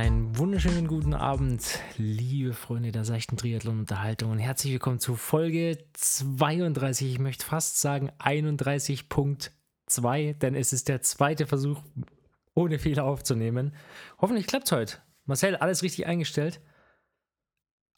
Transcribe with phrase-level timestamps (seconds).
[0.00, 7.12] Einen wunderschönen guten Abend, liebe Freunde der seichten Triathlon-Unterhaltung und herzlich willkommen zu Folge 32.
[7.12, 11.82] Ich möchte fast sagen 31.2, denn es ist der zweite Versuch,
[12.54, 13.74] ohne Fehler aufzunehmen.
[14.18, 14.96] Hoffentlich klappt es heute.
[15.26, 16.62] Marcel, alles richtig eingestellt?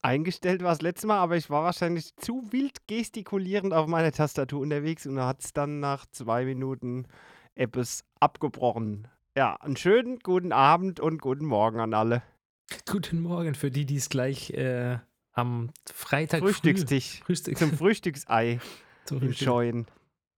[0.02, 4.60] Eingestellt war es letztes Mal, aber ich war wahrscheinlich zu wild gestikulierend auf meiner Tastatur
[4.60, 7.06] unterwegs und hat es dann nach zwei Minuten
[7.54, 9.06] etwas abgebrochen.
[9.34, 12.22] Ja, einen schönen guten Abend und guten Morgen an alle.
[12.90, 14.98] Guten Morgen für die, die es gleich äh,
[15.32, 18.60] am Freitag Frühstückstisch Frühstück zum Frühstücksei
[19.04, 19.32] zum.
[19.32, 19.86] Scheuen.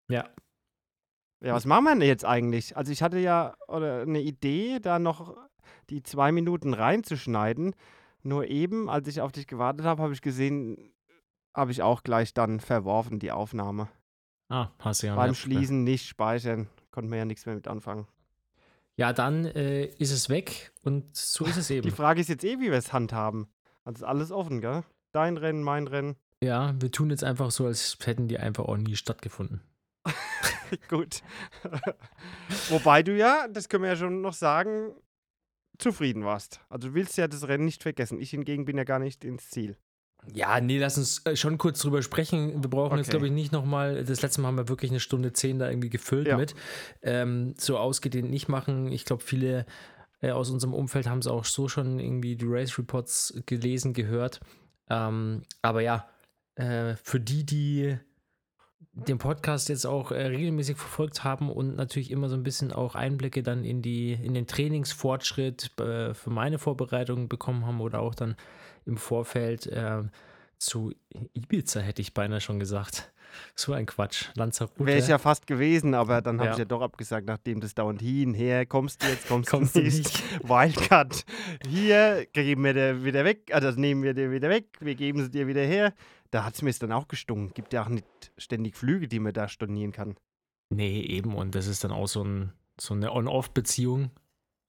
[0.09, 0.29] Ja,
[1.41, 2.77] Ja, was machen wir denn jetzt eigentlich?
[2.77, 5.37] Also ich hatte ja oder eine Idee, da noch
[5.91, 7.75] die zwei Minuten reinzuschneiden.
[8.23, 10.93] Nur eben, als ich auf dich gewartet habe, habe ich gesehen,
[11.53, 13.89] habe ich auch gleich dann verworfen, die Aufnahme.
[14.51, 15.17] ah, hast du ja.
[15.17, 15.35] Beim.
[15.35, 16.69] Schließen nicht speichern.
[16.93, 18.07] Konnten wir ja nichts mehr mit anfangen.
[18.97, 21.91] Ja, dann äh, ist es weg und so ist es Die eben.
[21.91, 23.49] Frage ist jetzt eh, wie wir es handhaben.
[23.85, 24.85] Also ist alles offen, gell?
[25.13, 26.17] Dein Rennen, mein Rennen.
[26.43, 29.63] Ja, wir tun jetzt einfach so, als hätten die einfach auch nie stattgefunden.
[30.89, 31.23] Gut.
[32.69, 34.95] Wobei du ja, das können wir ja schon noch sagen,
[35.79, 36.61] zufrieden warst.
[36.69, 38.21] Also du willst ja das Rennen nicht vergessen.
[38.21, 39.77] Ich hingegen bin ja gar nicht ins Ziel.
[40.33, 42.63] Ja, nee, lass uns äh, schon kurz drüber sprechen.
[42.63, 43.13] Wir brauchen jetzt, Okay.
[43.19, 45.91] glaube ich, nicht nochmal, das letzte Mal haben wir wirklich eine Stunde zehn da irgendwie
[45.91, 46.37] gefüllt Ja.
[46.37, 46.55] mit.
[47.03, 48.91] Ähm, so ausgedehnt nicht machen.
[48.91, 49.67] Ich glaube, viele
[50.21, 54.41] äh, aus unserem Umfeld haben es auch so schon irgendwie die Race Reports gelesen, gehört.
[54.89, 56.09] Ähm, aber ja,
[56.55, 57.99] äh, für die, die
[58.97, 62.95] den Podcast jetzt auch äh, regelmäßig verfolgt haben und natürlich immer so ein bisschen auch
[62.95, 68.15] Einblicke dann in die in den Trainingsfortschritt äh, für meine Vorbereitung bekommen haben oder auch
[68.15, 68.37] dann
[68.87, 70.03] im Vorfeld äh,
[70.59, 70.93] zu
[71.35, 73.11] Ibiza hätte ich beinahe schon gesagt.
[73.57, 74.27] So ein Quatsch.
[74.37, 74.87] Lanzarote.
[74.87, 76.53] Wäre ich ja fast gewesen, aber dann habe Ja.
[76.53, 79.81] ich ja doch abgesagt, nachdem das dauernd hin, her, kommst du jetzt, kommst, Kommst du
[79.83, 80.23] nicht.
[80.49, 81.25] Wildcard.
[81.67, 85.21] Hier geben wir dir wieder weg, also das nehmen wir dir wieder weg, wir geben
[85.21, 85.93] sie dir wieder her.
[86.31, 87.53] Da hat es mir jetzt dann auch gestunken.
[87.55, 88.07] Gibt ja auch nicht
[88.39, 90.15] ständig Flüge, die man da stornieren kann.
[90.71, 91.35] Nee, eben.
[91.35, 94.13] Und das ist dann auch so, ein, so eine On-Off-Beziehung.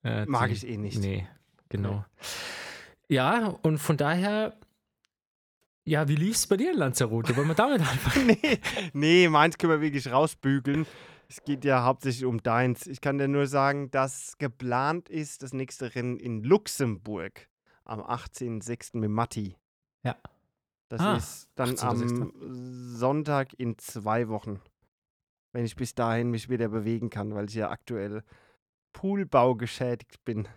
[0.03, 0.97] Äh, Mag die- ich eh nicht.
[0.97, 1.27] Nee,
[1.69, 2.03] genau.
[3.09, 4.57] Ja, und von daher,
[5.83, 7.35] ja, wie lief es bei dir in Lanzarote?
[7.35, 8.27] Wollen wir damit anfangen?
[8.41, 8.59] nee,
[8.93, 10.85] nee, meins können wir wirklich rausbügeln.
[11.27, 12.87] Es geht ja hauptsächlich um deins.
[12.87, 17.47] Ich kann dir nur sagen, dass geplant ist das nächste Rennen in Luxemburg
[17.83, 18.97] am 18.06.
[18.97, 19.55] mit Matti.
[20.03, 20.15] Ja.
[20.89, 22.21] Das Ah, ist dann 18.06..
[22.21, 24.61] am Sonntag in zwei Wochen.
[25.51, 28.23] Wenn ich bis dahin mich wieder bewegen kann, weil ich ja aktuell
[28.93, 30.47] Poolbau geschädigt bin.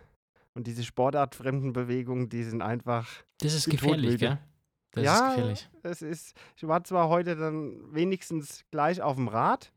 [0.53, 3.07] Und diese sportartfremden Bewegungen, die sind einfach
[3.41, 4.39] Das ist gefährlich, gell?
[4.91, 5.13] Das Ja.
[5.13, 5.69] ist gefährlich.
[5.83, 9.71] es ist, ich war zwar heute dann wenigstens gleich auf dem Rad,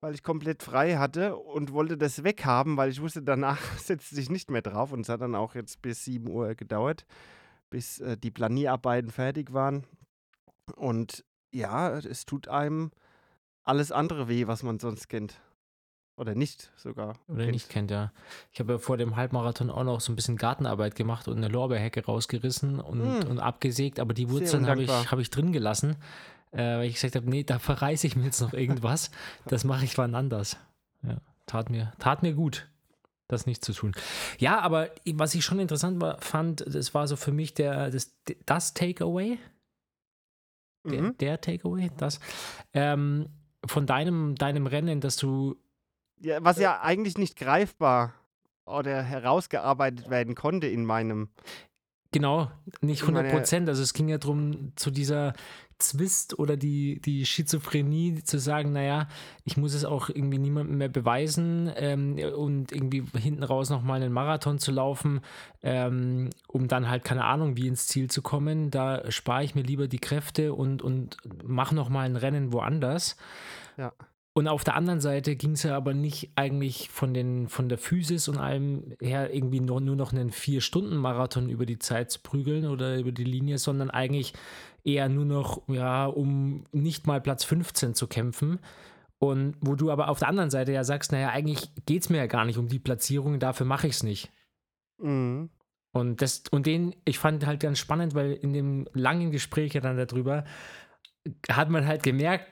[0.00, 4.28] weil ich komplett frei hatte und wollte das weghaben, weil ich wusste, danach setzt sich
[4.28, 7.06] nicht mehr drauf und es hat dann auch jetzt bis 7 Uhr gedauert,
[7.70, 9.84] bis äh, die Planierarbeiten fertig waren.
[10.74, 12.90] Und ja, es tut einem
[13.64, 15.40] alles andere weh, was man sonst kennt.
[16.16, 17.18] Oder nicht sogar.
[17.28, 17.52] Oder kennt.
[17.52, 18.10] nicht kennt, ja.
[18.50, 21.48] Ich habe ja vor dem Halbmarathon auch noch so ein bisschen Gartenarbeit gemacht und eine
[21.48, 23.26] Lorbeerhecke rausgerissen und, Mm.
[23.28, 25.96] und abgesägt, aber die Wurzeln habe ich, hab ich drin gelassen,
[26.52, 29.10] äh, weil ich gesagt habe, nee, da verreiße ich mir jetzt noch irgendwas.
[29.46, 30.56] Das mache ich wann anders.
[31.02, 32.66] Ja, tat mir, tat mir gut,
[33.28, 33.92] das nicht zu tun.
[34.38, 38.16] Ja, aber was ich schon interessant war, fand, das war so für mich der, das,
[38.46, 39.38] das Takeaway,
[40.84, 41.18] der, Mhm.
[41.18, 42.20] der Takeaway, das,
[42.72, 43.26] ähm,
[43.66, 45.56] von deinem, deinem Rennen, dass du
[46.20, 48.14] Ja, was ja eigentlich nicht greifbar
[48.64, 51.28] oder herausgearbeitet werden konnte in meinem
[52.12, 52.50] Genau,
[52.80, 53.68] nicht Ich meine- 100 Prozent.
[53.68, 55.34] Also es ging ja darum, zu dieser
[55.78, 59.08] Zwist oder die, die Schizophrenie zu sagen, naja,
[59.44, 64.12] ich muss es auch irgendwie niemandem mehr beweisen ähm, und irgendwie hinten raus nochmal einen
[64.14, 65.20] Marathon zu laufen,
[65.62, 68.70] ähm, um dann halt, keine Ahnung, wie ins Ziel zu kommen.
[68.70, 73.16] Da spare ich mir lieber die Kräfte und, und mache nochmal ein Rennen woanders.
[73.76, 73.92] Ja.
[74.36, 77.78] Und auf der anderen Seite ging es ja aber nicht eigentlich von, den, von der
[77.78, 82.66] Physis und allem her irgendwie nur, nur noch einen Vier-Stunden-Marathon über die Zeit zu prügeln
[82.66, 84.34] oder über die Linie, sondern eigentlich
[84.84, 88.58] eher nur noch, ja, um nicht mal Platz 15 zu kämpfen.
[89.18, 92.18] Und wo du aber auf der anderen Seite ja sagst, naja, eigentlich geht es mir
[92.18, 94.30] ja gar nicht um die Platzierung, dafür mache ich es nicht.
[94.98, 95.48] Mhm.
[95.92, 99.80] Und, das, und den, ich fand halt ganz spannend, weil in dem langen Gespräch ja
[99.80, 100.44] dann darüber
[101.50, 102.46] hat man halt gemerkt,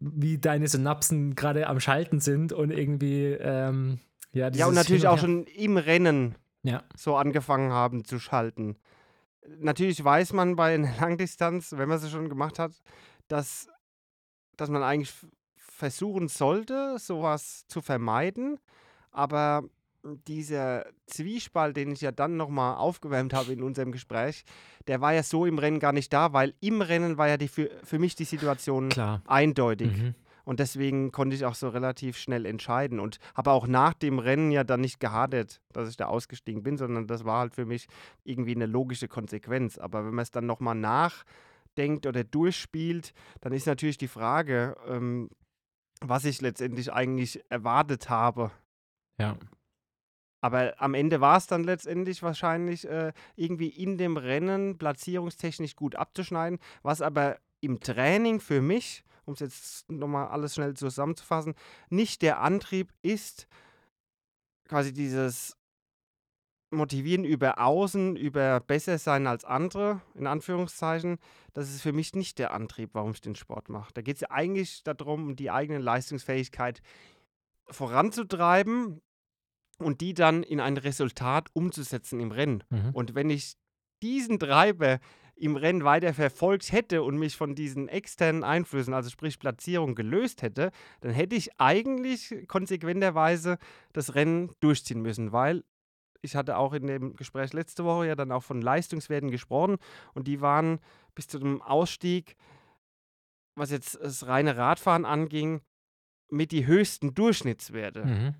[0.00, 3.98] wie deine Synapsen gerade am Schalten sind und irgendwie, ähm,
[4.32, 8.76] ja, Ja, und natürlich auch schon im Rennen Ja, so angefangen haben zu schalten.
[9.58, 12.72] Natürlich weiß man bei einer Langdistanz, wenn man sie schon gemacht hat,
[13.28, 13.68] dass,
[14.56, 15.14] dass man eigentlich
[15.56, 18.58] versuchen sollte, sowas zu vermeiden.
[19.10, 19.64] Aber
[20.26, 24.44] dieser Zwiespalt, den ich ja dann nochmal aufgewärmt habe in unserem Gespräch,
[24.86, 27.48] der war ja so im Rennen gar nicht da, weil im Rennen war ja die,
[27.48, 29.22] für, für mich die Situation Klar.
[29.26, 29.96] eindeutig.
[29.96, 30.14] Mhm.
[30.44, 34.52] Und deswegen konnte ich auch so relativ schnell entscheiden und habe auch nach dem Rennen
[34.52, 37.88] ja dann nicht gehadert, dass ich da ausgestiegen bin, sondern das war halt für mich
[38.22, 39.76] irgendwie eine logische Konsequenz.
[39.76, 45.30] Aber wenn man es dann nochmal nachdenkt oder durchspielt, dann ist natürlich die Frage, ähm,
[46.00, 48.52] was ich letztendlich eigentlich erwartet habe.
[49.18, 49.36] Ja.
[50.46, 55.96] Aber am Ende war es dann letztendlich wahrscheinlich äh, irgendwie in dem Rennen platzierungstechnisch gut
[55.96, 61.56] abzuschneiden, was aber im Training für mich, um es jetzt nochmal alles schnell zusammenzufassen,
[61.90, 63.48] nicht der Antrieb ist,
[64.68, 65.56] quasi dieses
[66.70, 71.18] Motivieren über Außen, über besser sein als andere, in Anführungszeichen,
[71.54, 73.92] das ist für mich nicht der Antrieb, warum ich den Sport mache.
[73.94, 76.82] Da geht es ja eigentlich darum, die eigene Leistungsfähigkeit
[77.68, 79.02] voranzutreiben
[79.78, 82.64] und die dann in ein Resultat umzusetzen im Rennen.
[82.70, 82.90] Mhm.
[82.92, 83.56] Und wenn ich
[84.02, 84.98] diesen Treiber
[85.36, 90.40] im Rennen weiter verfolgt hätte und mich von diesen externen Einflüssen, also sprich Platzierung, gelöst
[90.42, 90.70] hätte,
[91.00, 93.58] dann hätte ich eigentlich konsequenterweise
[93.92, 95.62] das Rennen durchziehen müssen, weil
[96.22, 99.76] ich hatte auch in dem Gespräch letzte Woche ja dann auch von Leistungswerten gesprochen
[100.14, 100.80] und die waren
[101.14, 102.36] bis zu dem Ausstieg,
[103.54, 105.60] was jetzt das reine Radfahren anging,
[106.28, 108.04] mit die höchsten Durchschnittswerte.
[108.04, 108.34] Mhm.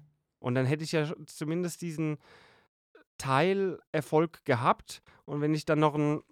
[0.47, 2.19] Und dann hätte ich ja zumindest diesen
[3.19, 5.03] Teilerfolg gehabt.
[5.25, 6.23] Und wenn ich dann noch einen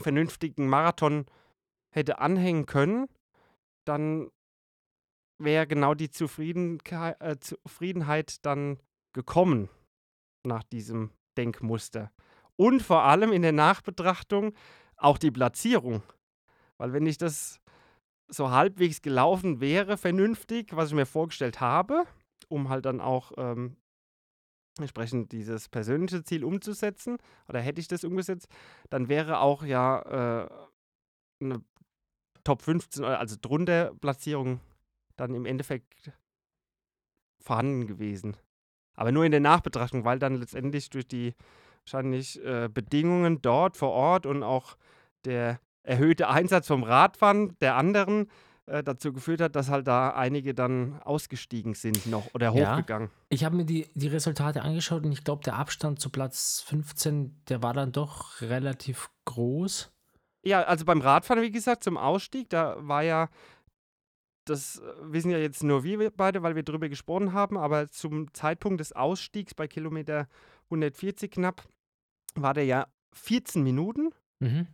[0.00, 1.26] vernünftigen Marathon
[1.90, 3.08] hätte anhängen können,
[3.84, 4.30] dann
[5.38, 8.78] wäre genau die Zufriedenke äh, Zufriedenheit dann
[9.12, 9.68] gekommen
[10.44, 12.12] nach diesem Denkmuster.
[12.54, 14.54] Und vor allem in der Nachbetrachtung
[14.96, 16.04] auch die Platzierung.
[16.76, 17.60] Weil wenn ich das
[18.28, 22.06] so halbwegs gelaufen wäre, vernünftig, was ich mir vorgestellt habe,
[22.48, 23.76] um halt dann auch ähm,
[24.78, 27.18] entsprechend dieses persönliche Ziel umzusetzen,
[27.48, 28.48] oder hätte ich das umgesetzt,
[28.90, 30.48] dann wäre auch ja äh,
[31.40, 31.62] eine
[32.44, 34.60] Top 15, oder also drunter Platzierung
[35.16, 36.12] dann im Endeffekt
[37.42, 38.36] vorhanden gewesen.
[38.94, 41.34] Aber nur in der Nachbetrachtung, weil dann letztendlich durch die
[41.84, 44.76] wahrscheinlich äh, Bedingungen dort vor Ort und auch
[45.24, 48.30] der erhöhte Einsatz vom Radfahren der anderen
[48.68, 52.72] äh, dazu geführt hat, dass halt da einige dann ausgestiegen sind noch oder Ja.
[52.76, 53.10] hochgegangen.
[53.28, 57.44] Ich habe mir die, die Resultate angeschaut und ich glaube, der Abstand zu Platz 15,
[57.48, 59.90] der war dann doch relativ groß.
[60.44, 63.28] Ja, also beim Radfahren, wie gesagt, zum Ausstieg, da war ja,
[64.44, 68.32] das äh, wissen ja jetzt nur wir beide, weil wir drüber gesprochen haben, aber zum
[68.32, 70.26] Zeitpunkt des Ausstiegs bei Kilometer
[70.66, 71.66] 140 knapp
[72.34, 74.10] war der ja 14 Minuten
[74.40, 74.68] Mhm.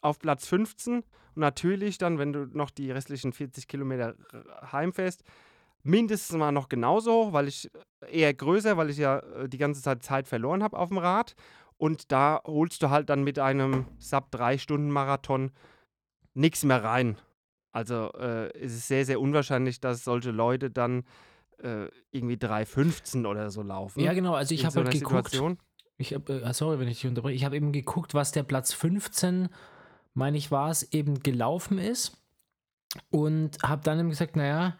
[0.00, 1.04] Auf Platz 15 und
[1.34, 4.14] natürlich dann, wenn du noch die restlichen 40 Kilometer
[4.72, 5.22] heimfährst,
[5.82, 7.70] mindestens mal noch genauso hoch, weil ich
[8.00, 10.98] äh, eher größer, weil ich ja äh, die ganze Zeit Zeit verloren habe auf dem
[10.98, 11.34] Rad
[11.76, 15.50] und da holst du halt dann mit einem Sub 3 Stunden Marathon
[16.34, 17.16] nichts mehr rein.
[17.72, 21.04] Also äh, es ist sehr, sehr unwahrscheinlich, dass solche Leute dann
[21.62, 24.00] äh, irgendwie 3,15 oder so laufen.
[24.00, 24.34] Ja, genau.
[24.34, 25.30] Also ich habe so halt geguckt.
[25.30, 25.58] Situation.
[25.98, 27.36] Ich hab, äh, sorry, wenn ich dich unterbreche.
[27.36, 29.48] Ich habe eben geguckt, was der Platz 15,
[30.14, 32.16] meine ich, war es, eben gelaufen ist.
[33.10, 34.76] Und habe dann eben gesagt, naja,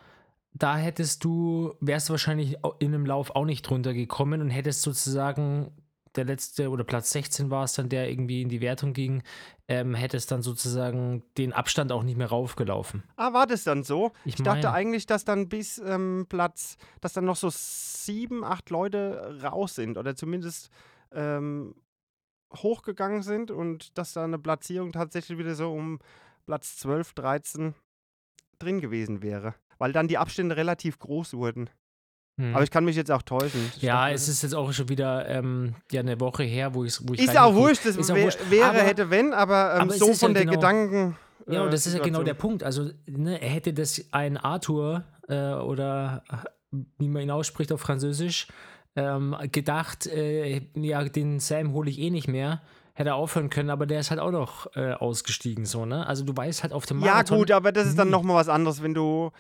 [0.53, 4.83] da hättest du, wärst du wahrscheinlich in einem Lauf auch nicht drunter gekommen und hättest
[4.83, 5.73] sozusagen
[6.17, 9.23] der letzte oder Platz 16 war es dann, der irgendwie in die Wertung ging,
[9.69, 13.05] ähm, hättest dann sozusagen den Abstand auch nicht mehr raufgelaufen.
[13.17, 14.11] Ah, war das dann so?
[14.25, 18.71] Ich Ich dachte eigentlich, dass dann bis ähm, Platz, dass dann noch so sieben, acht
[18.71, 20.71] Leute raus sind oder zumindest
[21.13, 21.75] ähm,
[22.57, 25.99] hochgegangen sind und dass da eine Platzierung tatsächlich wieder so um
[26.47, 27.75] Platz 12, 13
[28.59, 29.55] drin gewesen wäre.
[29.79, 31.71] Weil dann die Abstände relativ groß wurden.
[32.39, 32.55] Hm.
[32.55, 33.71] Aber ich kann mich jetzt auch täuschen.
[33.77, 37.03] Ich ja, es ist jetzt auch schon wieder ähm, ja, eine Woche her, wo, ich's,
[37.07, 38.39] wo ich Ist auch wurscht, das Ist auch wär, wurscht.
[38.51, 41.17] wäre, Aber- hätte, wenn, aber, ähm, aber so ist ja von der genau- Gedanken.
[41.47, 42.25] Ja, und äh, das ist ja genau Situation.
[42.27, 42.63] der Punkt.
[42.63, 48.47] Also, ne, hätte das ein Arthur äh, oder äh, wie man ihn ausspricht auf Französisch
[48.97, 52.61] ähm, gedacht, äh, ja, den Sam hole ich eh nicht mehr,
[52.95, 56.07] hätte er aufhören können, aber der ist halt auch noch äh, ausgestiegen, so, ne?
[56.07, 57.39] Also, du weißt halt auf dem Ja, Marathon.
[57.39, 59.31] gut, aber das ist dann nochmal was anderes, wenn du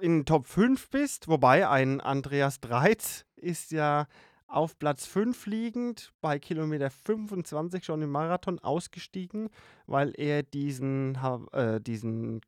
[0.00, 1.28] in Top 5 bist.
[1.28, 4.06] Wobei ein Andreas Dreiz ist ja
[4.46, 9.48] auf Platz 5 liegend, bei Kilometer 25 schon im Marathon ausgestiegen,
[9.86, 11.16] weil er diesen,
[11.52, 12.40] äh, diesen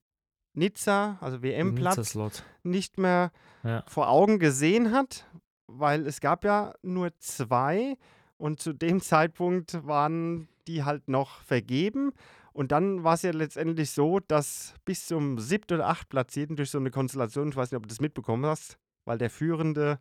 [0.53, 2.17] Nizza, also WM-Platz,
[2.63, 3.83] nicht mehr Ja.
[3.89, 5.25] vor Augen gesehen hat,
[5.67, 7.97] weil es gab ja nur zwei
[8.37, 12.13] und zu dem Zeitpunkt waren die halt noch vergeben.
[12.53, 16.71] Und dann war es ja letztendlich so, dass bis zum siebten oder acht Platzierten durch
[16.71, 19.99] so eine Konstellation, ich weiß nicht, ob du das mitbekommen hast, weil der führende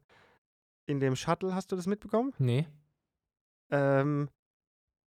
[0.85, 2.33] in dem Shuttle, hast du das mitbekommen?
[2.37, 2.67] Nee.
[3.71, 4.29] Ähm,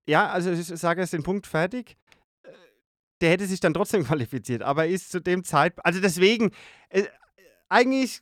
[0.08, 1.98] ja, also ich sage jetzt den Punkt fertig.
[2.44, 2.52] Äh,
[3.22, 6.52] Der hätte sich dann trotzdem qualifiziert, aber ist zu dem Zeitpunkt, also deswegen,
[6.90, 7.04] äh,
[7.70, 8.22] eigentlich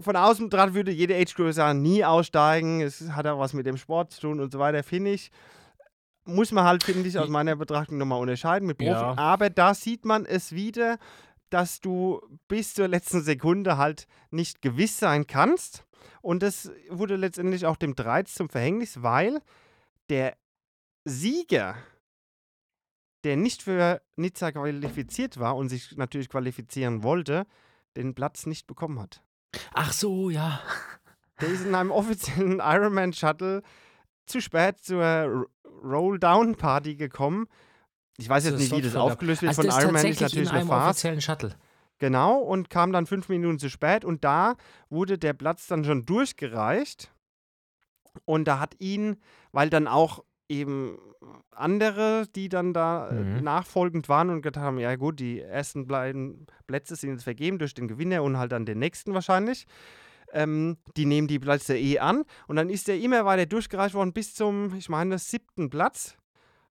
[0.00, 3.66] von außen betrachtet würde jede Age Group sagen, nie aussteigen, es hat auch was mit
[3.66, 5.30] dem Sport zu tun und so weiter, finde ich.
[6.24, 8.90] Muss man halt, finde ich, aus meiner Betrachtung nochmal unterscheiden mit Profi.
[8.90, 9.16] Ja.
[9.16, 10.98] Aber da sieht man es wieder,
[11.50, 15.84] dass du bis zur letzten Sekunde halt nicht gewiss sein kannst.
[16.22, 19.40] Und das wurde letztendlich auch dem Dreiz zum Verhängnis, weil
[20.08, 20.36] der
[21.04, 21.76] Sieger,
[23.22, 27.46] der nicht für Nizza qualifiziert war und sich natürlich qualifizieren wollte,
[27.96, 29.22] den Platz nicht bekommen hat.
[29.72, 30.60] Ach so, ja.
[31.40, 33.62] Der ist in einem offiziellen Ironman-Shuttle
[34.26, 35.44] zu spät zur R-
[35.84, 37.46] Roll-Down-Party gekommen.
[38.16, 40.48] Ich weiß jetzt Zur nicht, wie das aufgelöst wird Also von Ironman, ist natürlich in
[40.48, 40.90] eine einem Farce.
[40.90, 41.54] offiziellen Shuttle.
[41.98, 44.56] Genau, und kam dann fünf Minuten zu spät und da
[44.90, 47.10] wurde der Platz dann schon durchgereicht.
[48.24, 49.20] Und da hat ihn,
[49.52, 50.98] weil dann auch eben
[51.50, 53.42] andere, die dann da äh, Mhm.
[53.42, 57.74] nachfolgend waren und gedacht haben, ja gut, die ersten beiden Plätze sind jetzt vergeben durch
[57.74, 59.66] den Gewinner und halt dann den nächsten wahrscheinlich.
[60.32, 64.12] Ähm, die nehmen die Plätze eh an und dann ist er immer weiter durchgereicht worden
[64.12, 66.16] bis zum, ich meine, siebten Platz.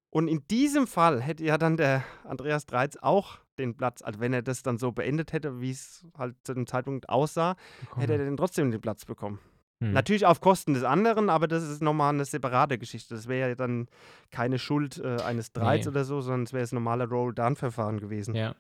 [0.10, 4.34] Und in diesem Fall hätte ja dann der Andreas Dreiz auch den Platz, also wenn
[4.34, 7.56] er das dann so beendet hätte, wie es halt zu dem Zeitpunkt aussah,
[7.96, 9.40] hätte er dann trotzdem den Platz bekommen.
[9.82, 9.92] Hm.
[9.92, 13.14] Natürlich auf Kosten des anderen, aber das ist nochmal eine separate Geschichte.
[13.14, 13.88] Das wäre ja dann
[14.32, 15.92] keine Schuld äh, eines Dreiz Nee.
[15.92, 18.36] oder so, sondern es wäre das normale Roll-Down-Verfahren gewesen.
[18.36, 18.56] Ja.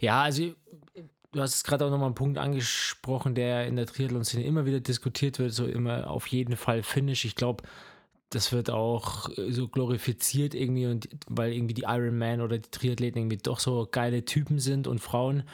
[0.00, 0.54] Ja, also
[1.32, 5.38] du hast gerade auch nochmal einen Punkt angesprochen, der in der Triathlon-Szene immer wieder diskutiert
[5.38, 7.26] wird, so immer auf jeden Fall Finish.
[7.26, 7.64] Ich glaube,
[8.30, 13.20] das wird auch äh, so glorifiziert irgendwie und weil irgendwie die Ironman oder die Triathleten
[13.20, 15.44] irgendwie doch so geile Typen sind und Frauen.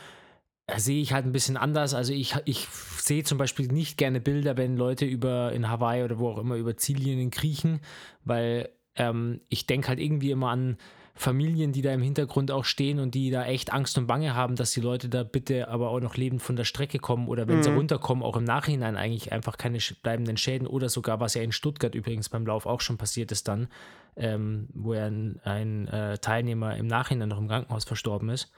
[0.66, 1.94] Äh, Sehe ich halt ein bisschen anders.
[1.94, 2.66] Also ich, ich
[2.98, 6.56] sehe zum Beispiel nicht gerne Bilder, wenn Leute über in Hawaii oder wo auch immer
[6.56, 7.80] über Ziellinien kriechen,
[8.24, 10.76] weil ähm, ich denke halt irgendwie immer an
[11.16, 14.56] Familien, die da im Hintergrund auch stehen und die da echt Angst und Bange haben,
[14.56, 17.62] dass die Leute da bitte aber auch noch lebend von der Strecke kommen oder wenn
[17.62, 17.76] sie Mhm.
[17.76, 21.94] runterkommen, auch im Nachhinein eigentlich einfach keine bleibenden Schäden oder sogar, was ja in Stuttgart
[21.94, 23.68] übrigens beim Lauf auch schon passiert ist dann,
[24.16, 28.50] ähm, wo ja ein, ein äh, Teilnehmer im Nachhinein noch im Krankenhaus verstorben ist,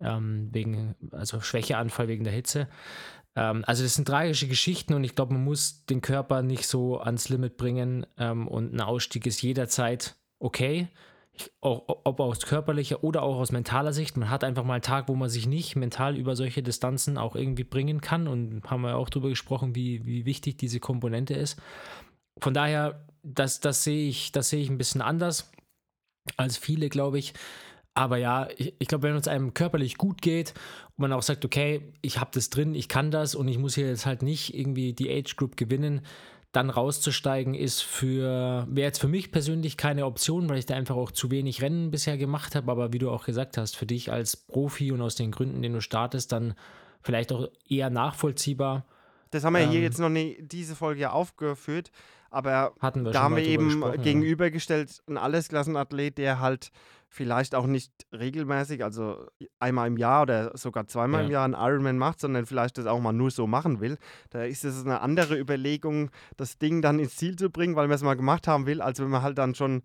[0.00, 2.68] ähm, wegen, also Schwächeanfall wegen der Hitze.
[3.36, 7.00] Ähm, also das sind tragische Geschichten und ich glaube, man muss den Körper nicht so
[7.00, 10.88] ans Limit bringen ähm, und ein Ausstieg ist jederzeit okay.
[11.32, 14.16] Ich, auch, ob aus körperlicher oder auch aus mentaler Sicht.
[14.16, 17.36] Man hat einfach mal einen Tag, wo man sich nicht mental über solche Distanzen auch
[17.36, 21.60] irgendwie bringen kann und haben wir auch darüber gesprochen, wie, wie wichtig diese Komponente ist.
[22.40, 25.52] Von daher, das, das sehe ich, das sehe ich ein bisschen anders
[26.38, 27.34] als viele, glaube ich.
[27.96, 30.52] Aber ja, ich, ich glaube, wenn uns einem körperlich gut geht
[30.96, 33.74] und man auch sagt, okay, ich habe das drin, ich kann das und ich muss
[33.74, 36.02] hier jetzt halt nicht irgendwie die Age Group gewinnen,
[36.52, 40.94] dann rauszusteigen ist für, wäre jetzt für mich persönlich keine Option, weil ich da einfach
[40.94, 42.70] auch zu wenig Rennen bisher gemacht habe.
[42.70, 45.72] Aber wie du auch gesagt hast, für dich als Profi und aus den Gründen, den
[45.72, 46.54] du startest, dann
[47.00, 48.84] vielleicht auch eher nachvollziehbar.
[49.30, 49.84] Das haben wir hier Ähm.
[49.84, 51.90] jetzt noch nie, diese Folge ja aufgeführt,
[52.30, 53.96] aber da haben wir eben ja.
[53.96, 56.70] gegenübergestellt einen Allesklassenathlet, der halt
[57.16, 59.26] vielleicht auch nicht regelmäßig, also
[59.58, 61.38] einmal im Jahr oder sogar zweimal im Ja.
[61.38, 63.96] Jahr einen Ironman macht, sondern vielleicht das auch mal nur so machen will.
[64.30, 67.94] Da ist es eine andere Überlegung, das Ding dann ins Ziel zu bringen, weil man
[67.94, 69.82] es mal gemacht haben will, als wenn man halt dann schon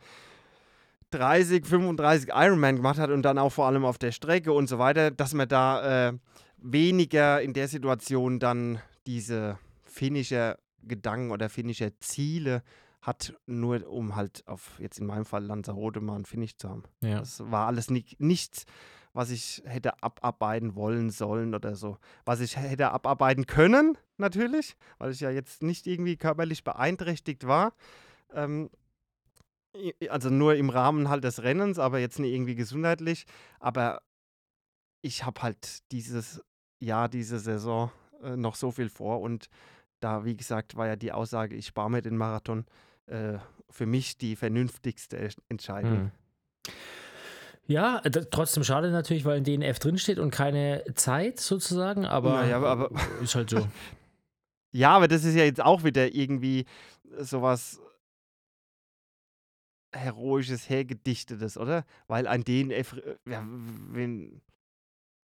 [1.12, 4.78] 30, 35 Ironman gemacht hat und dann auch vor allem auf der Strecke und so
[4.78, 6.14] weiter, dass man da äh,
[6.58, 12.62] weniger in der Situation dann diese finnische Gedanken oder finnische Ziele
[13.02, 16.84] hat, nur um halt auf, jetzt in meinem Fall Lanzarote mal ein Finish zu haben.
[17.02, 17.20] Ja.
[17.20, 18.66] Das war alles ni nichts,
[19.14, 21.98] was ich hätte abarbeiten wollen sollen oder so.
[22.26, 27.74] Was ich hätte abarbeiten können, natürlich, weil ich ja jetzt nicht irgendwie körperlich beeinträchtigt war.
[28.34, 28.70] Ähm,
[30.10, 33.26] also nur im Rahmen halt des Rennens, aber jetzt nicht irgendwie gesundheitlich.
[33.60, 34.02] Aber
[35.02, 36.42] ich habe halt dieses
[36.80, 37.92] Jahr, diese Saison
[38.22, 39.50] äh, noch so viel vor und
[40.00, 42.66] da, wie gesagt, war ja die Aussage, ich spare mir den Marathon,
[43.12, 43.38] äh,
[43.70, 45.92] für mich die vernünftigste Ent- Entscheidung.
[45.92, 46.12] Hm.
[47.68, 52.58] Ja, äh, trotzdem schade natürlich, weil in DNF drinsteht und keine Zeit sozusagen, aber, Naja,
[52.58, 52.90] aber- aber-
[53.22, 53.68] ist halt so.
[54.74, 56.66] Ja, aber das ist ja jetzt auch wieder irgendwie
[57.20, 57.82] sowas
[59.94, 61.84] Heroisches, Hergedichtetes, oder?
[62.08, 64.42] Weil ein DNF, äh, ja, wenn,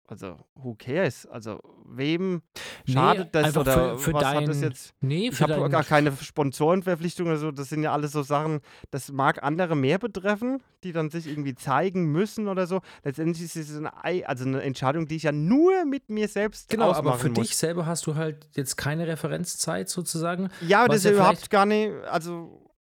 [0.07, 1.27] also who cares?
[1.27, 2.43] Also wem
[2.87, 4.95] schadet das einfach oder für, für was dein, hat das jetzt?
[5.01, 7.51] Nee, Ich habe gar keine Sponsorenverpflichtung oder so.
[7.51, 11.55] Das sind ja alles so Sachen, das mag andere mehr betreffen, die dann sich irgendwie
[11.55, 12.81] zeigen müssen oder so.
[13.03, 16.69] Letztendlich ist es eine, Ei- also eine Entscheidung, die ich ja nur mit mir selbst
[16.69, 17.49] Genau, ausmachen aber für muss.
[17.49, 20.51] dich selber hast du halt jetzt keine Referenzzeit sozusagen.
[20.61, 22.71] Ja, aber das ist ja überhaupt gar nicht, also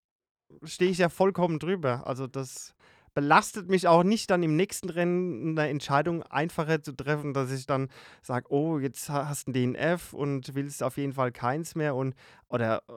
[0.62, 2.06] stehe ich ja vollkommen drüber.
[2.06, 2.73] Also das
[3.14, 7.66] belastet mich auch nicht, dann im nächsten Rennen eine Entscheidung einfacher zu treffen, dass ich
[7.66, 7.88] dann
[8.22, 11.94] sage, oh, jetzt ha- hast du einen DNF und willst auf jeden Fall keins mehr
[11.94, 12.14] und
[12.48, 12.92] oder äh,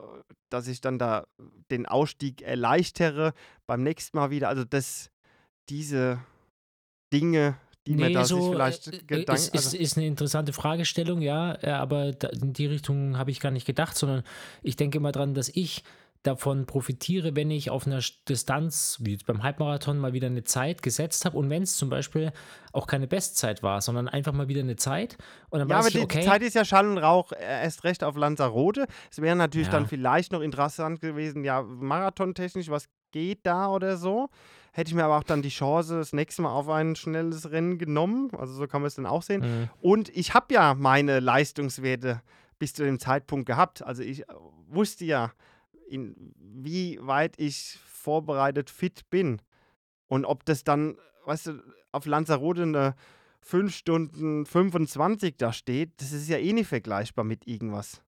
[0.50, 1.26] dass ich dann da
[1.72, 3.34] den Ausstieg erleichtere
[3.68, 4.50] beim nächsten Mal wieder.
[4.50, 5.12] Also das,
[5.70, 6.20] diese
[7.14, 7.56] Dinge,
[7.86, 9.34] die mir da sich vielleicht äh, Gedanken.
[9.34, 13.32] ist, ist, also, ist eine interessante Fragestellung, ja, äh, aber da, in die Richtung habe
[13.32, 14.24] ich gar nicht gedacht, sondern
[14.62, 15.84] ich denke immer dran, dass ich
[16.24, 20.82] davon profitiere, wenn ich auf einer Distanz, wie jetzt beim Halbmarathon, mal wieder eine Zeit
[20.82, 22.32] gesetzt habe und wenn es zum Beispiel
[22.74, 25.18] auch keine Bestzeit war, sondern einfach mal wieder eine Zeit
[25.50, 27.64] und dann Ja, aber ich, die, okay, die Zeit ist ja Schall und Rauch äh,
[27.64, 28.88] erst recht auf Lanzarote.
[29.10, 29.74] Es wäre natürlich Ja.
[29.74, 34.30] dann vielleicht noch interessant gewesen, ja, marathontechnisch, was geht da oder so.
[34.74, 37.80] Hätte ich mir aber auch dann die Chance das nächste Mal auf ein schnelles Rennen
[37.80, 38.30] genommen.
[38.38, 39.42] Also so kann man es dann auch sehen.
[39.42, 39.70] Mhm.
[39.82, 42.22] Und ich habe ja meine Leistungswerte
[42.60, 43.82] bis zu dem Zeitpunkt gehabt.
[43.82, 44.34] Also ich äh,
[44.68, 45.32] wusste ja,
[45.88, 49.42] in, wie weit ich vorbereitet fit bin.
[50.08, 52.96] Und ob das dann, weißt du, auf Lanzarote eine
[53.42, 58.02] 5 Stunden 25 da steht, das ist ja eh nicht vergleichbar mit irgendwas.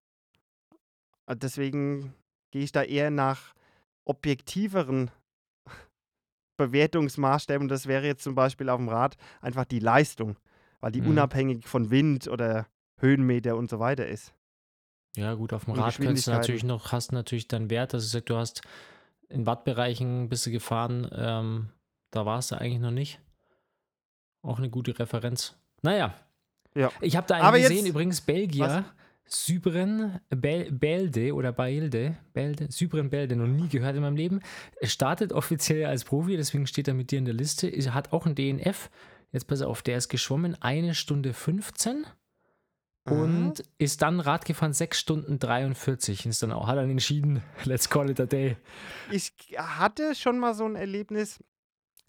[1.26, 2.14] Äh, Deswegen
[2.50, 3.54] gehe ich da eher nach
[4.04, 5.10] objektiveren
[6.56, 7.68] Bewertungsmaßstäben.
[7.68, 10.36] Das wäre jetzt zum Beispiel auf dem Rad einfach die Leistung,
[10.80, 11.08] weil die Mhm.
[11.08, 12.66] unabhängig von Wind oder
[12.98, 14.34] Höhenmeter und so weiter ist.
[15.16, 18.20] Ja, gut, auf dem Rad könntest du natürlich noch, hast natürlich dann Wert, dass du
[18.20, 18.62] du hast
[19.28, 21.68] in Wattbereichen bist du gefahren, ähm,
[22.10, 23.20] da warst du eigentlich noch nicht.
[24.42, 25.56] Auch eine gute Referenz.
[25.82, 26.14] Naja.
[26.74, 26.90] Ja.
[27.00, 28.84] Ich habe da einen Aber gesehen, jetzt- übrigens Belgier,
[29.26, 34.40] Sybren Bel Belde oder Bailde, Belde, Sybren Belde, noch nie gehört in meinem Leben.
[34.80, 37.68] Er startet offiziell als Profi, deswegen steht er mit dir in der Liste.
[37.68, 38.90] Er hat auch ein DNF.
[39.30, 42.04] Jetzt pass auf, der ist geschwommen, eine Stunde 15
[43.04, 46.26] und ist dann Rad gefahren 6 Stunden 43.
[46.26, 48.56] Ist dann auch, hat dann entschieden, let's call it a day.
[49.10, 51.42] Ich hatte schon mal so ein Erlebnis,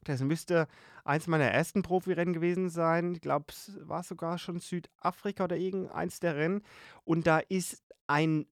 [0.04, 0.68] das müsste
[1.04, 3.14] eins meiner ersten Profirennen gewesen sein.
[3.16, 6.62] Ich glaube, es war sogar schon Südafrika oder irgendeins der Rennen.
[7.04, 8.46] Und da ist ein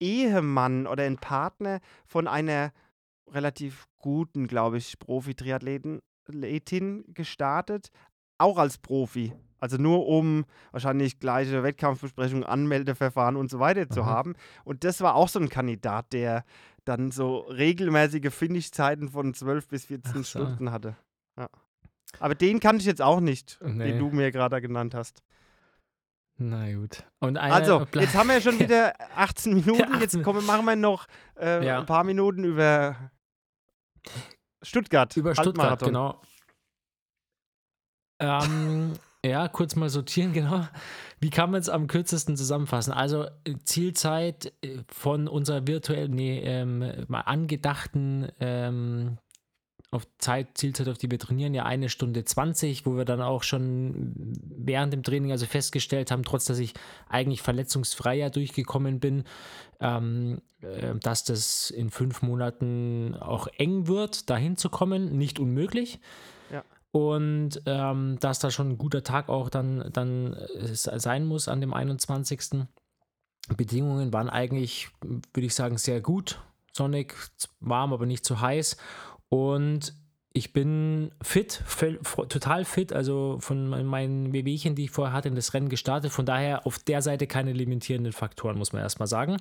[0.00, 2.72] Ehemann oder ein Partner von einer
[3.28, 7.90] relativ guten, glaube ich, Profi-Triathletin Athletin gestartet,
[8.38, 9.32] auch als Profi.
[9.58, 14.06] Also nur um wahrscheinlich gleiche Wettkampfbesprechungen, Anmeldeverfahren und so weiter zu Mhm.
[14.06, 14.34] haben.
[14.64, 16.44] Und das war auch so ein Kandidat, der
[16.84, 20.22] dann so regelmäßige Finishzeiten von 12 bis 14 Ach so.
[20.24, 20.96] Stunden hatte.
[21.38, 21.48] Ja.
[22.20, 23.92] Aber den kannte ich jetzt auch nicht, Nee.
[23.92, 25.22] den du mir gerade genannt hast.
[26.38, 27.02] Na gut.
[27.18, 29.82] Und einer, Also, jetzt haben wir ja schon wieder 18 Minuten.
[29.94, 30.00] 18.
[30.00, 31.06] Jetzt kommen, machen wir noch
[31.40, 31.80] äh, Ja.
[31.80, 33.10] ein paar Minuten über
[34.62, 35.16] Stuttgart.
[35.16, 36.20] Über Stuttgart, genau.
[38.18, 38.92] Ähm,
[39.30, 40.66] ja, kurz mal sortieren, genau.
[41.20, 42.92] Wie kann man es am kürzesten zusammenfassen?
[42.92, 49.18] Also äh, Zielzeit äh, von unserer virtuellen, nee, ähm, mal angedachten ähm,
[49.90, 53.42] auf Zeit, Zielzeit, auf die wir trainieren, ja eine Stunde 20, wo wir dann auch
[53.42, 54.12] schon
[54.58, 56.74] während dem Training also festgestellt haben, trotz dass ich
[57.08, 59.24] eigentlich verletzungsfrei ja durchgekommen bin,
[59.80, 65.16] ähm, äh, dass das in fünf Monaten auch eng wird, dahin zu kommen.
[65.16, 66.00] Nicht unmöglich.
[66.96, 71.60] Und ähm, dass da schon ein guter Tag auch dann, dann äh, sein muss an
[71.60, 72.64] dem 21.
[73.54, 76.40] Bedingungen waren eigentlich, würde ich sagen, sehr gut.
[76.72, 77.14] Sonnig,
[77.60, 78.78] warm, aber nicht zu heiß.
[79.28, 79.92] Und
[80.32, 81.62] ich bin fit,
[82.30, 86.12] total fit, also von mein- meinen Wehwehchen, die ich vorher hatte, in das Rennen gestartet.
[86.12, 89.36] Von daher auf der Seite keine limitierenden Faktoren, muss man erstmal sagen.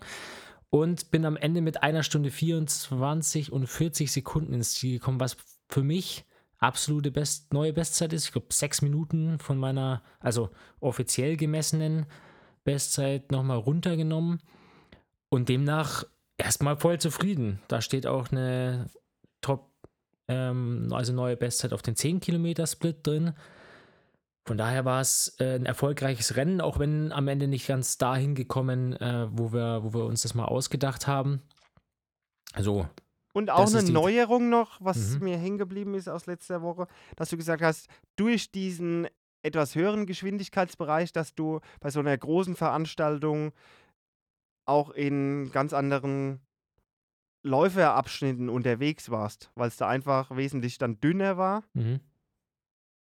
[0.72, 5.38] Und bin am Ende mit einer Stunde 24 und 40 Sekunden ins Ziel gekommen, was
[5.70, 6.25] für mich
[6.60, 8.26] absolute Best, neue Bestzeit ist.
[8.26, 12.06] Ich glaube, sechs Minuten von meiner, also offiziell gemessenen
[12.64, 14.42] Bestzeit nochmal runtergenommen.
[15.30, 16.06] Und demnach
[16.38, 17.60] erstmal voll zufrieden.
[17.68, 18.90] Da steht auch eine
[19.42, 19.72] Top,
[20.28, 23.34] ähm, also neue Bestzeit auf den 10 Kilometer Split drin.
[24.48, 28.36] Von daher war es äh, ein erfolgreiches Rennen, auch wenn am Ende nicht ganz dahin
[28.36, 31.42] gekommen, äh, wo, wir, wo wir uns das mal ausgedacht haben.
[32.54, 32.88] Also,
[33.36, 35.24] Und auch Das eine Neuerung noch, was Mhm.
[35.26, 39.08] mir hängen geblieben ist aus letzter Woche, dass du gesagt hast, durch diesen
[39.44, 43.52] etwas höheren Geschwindigkeitsbereich, dass du bei so einer großen Veranstaltung
[44.66, 46.40] auch in ganz anderen
[47.44, 51.64] Läuferabschnitten unterwegs warst, weil es da einfach wesentlich dann dünner war.
[51.74, 52.00] mhm.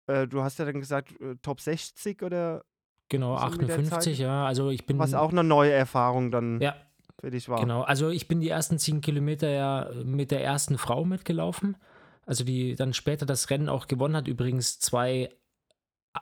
[0.07, 2.63] äh, du hast ja dann gesagt, äh, Top 60 oder
[3.09, 4.23] Genau, so mit der 58, Zeit?
[4.25, 4.45] ja.
[4.45, 4.99] Also ich bin.
[4.99, 6.75] was auch eine neue Erfahrung dann Ja,
[7.19, 7.59] für dich war.
[7.59, 11.77] Genau, also ich bin die ersten 10 Kilometer ja mit der ersten Frau mitgelaufen.
[12.25, 15.29] Also die dann später das Rennen auch gewonnen hat, übrigens zwei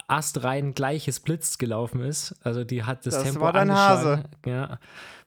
[0.08, 2.36] Astreihen gleiches Blitz gelaufen ist.
[2.44, 4.30] Also die hat das, Das Tempo war dein angeschlagen.
[4.46, 4.80] Ja,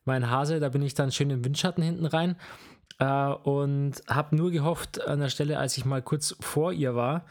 [0.04, 2.36] mein Hase, da bin ich dann schön im Windschatten hinten rein.
[2.98, 7.24] Äh, und habe nur gehofft an der Stelle, als ich mal kurz vor ihr war,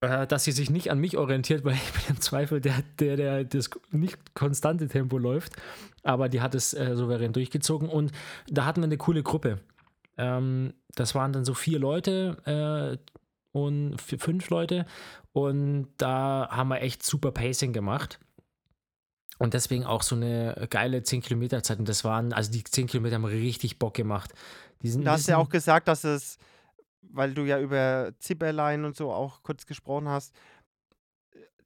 [0.00, 3.44] dass sie sich nicht an mich orientiert, weil ich bin im Zweifel der, der, der
[3.44, 5.54] das nicht konstante Tempo läuft.
[6.02, 8.12] Aber die hat es äh, souverän durchgezogen und
[8.48, 9.60] da hatten wir eine coole Gruppe.
[10.18, 13.12] Ähm, das waren dann so vier Leute äh,
[13.52, 14.86] und f- fünf Leute
[15.32, 18.18] und da haben wir echt super Pacing gemacht.
[19.38, 21.78] Und deswegen auch so eine geile 10 Kilometer Zeit.
[21.78, 24.32] Und das waren, also die 10 Kilometer haben richtig Bock gemacht.
[24.80, 26.38] Die sind ein hast du ja auch gesagt, dass es,
[27.10, 30.34] weil du ja über Zipperlein und so auch kurz gesprochen hast,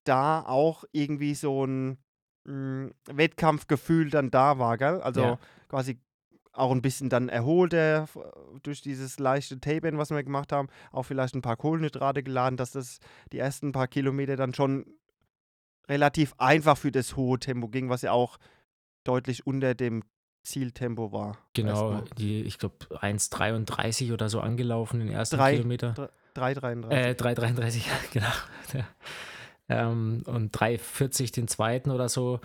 [0.04, 1.98] da auch irgendwie so ein
[2.44, 5.00] mm, Wettkampfgefühl dann da war, gell?
[5.02, 5.38] Also Ja.
[5.68, 5.98] quasi
[6.52, 8.18] auch ein bisschen dann erholter f-
[8.62, 12.72] durch dieses leichte Tapern, was wir gemacht haben, auch vielleicht ein paar Kohlenhydrate geladen, dass
[12.72, 12.98] das
[13.32, 14.84] die ersten paar Kilometer dann schon
[15.88, 18.38] relativ einfach für das hohe Tempo ging, was ja auch
[19.04, 20.02] deutlich unter dem
[20.42, 21.38] Zieltempo war.
[21.54, 26.10] Genau, die, ich glaube, 1,33 oder so angelaufen, den ersten Drei- Kilometer.
[26.36, 26.90] 3,33.
[26.90, 28.26] Äh, 3,33, genau.
[28.72, 28.84] Ja.
[29.68, 32.40] Ähm, und 3,40 den zweiten oder so.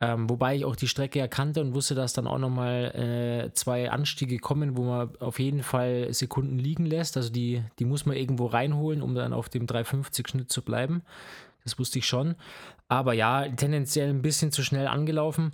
[0.00, 3.90] Ähm, wobei ich auch die Strecke erkannte und wusste, dass dann auch nochmal äh, zwei
[3.90, 7.16] Anstiege kommen, wo man auf jeden Fall Sekunden liegen lässt.
[7.16, 11.02] Also die, die muss man irgendwo reinholen, um dann auf dem 3,50-Schnitt zu bleiben.
[11.64, 12.36] Das wusste ich schon.
[12.88, 15.50] Aber ja, tendenziell ein bisschen zu schnell angelaufen.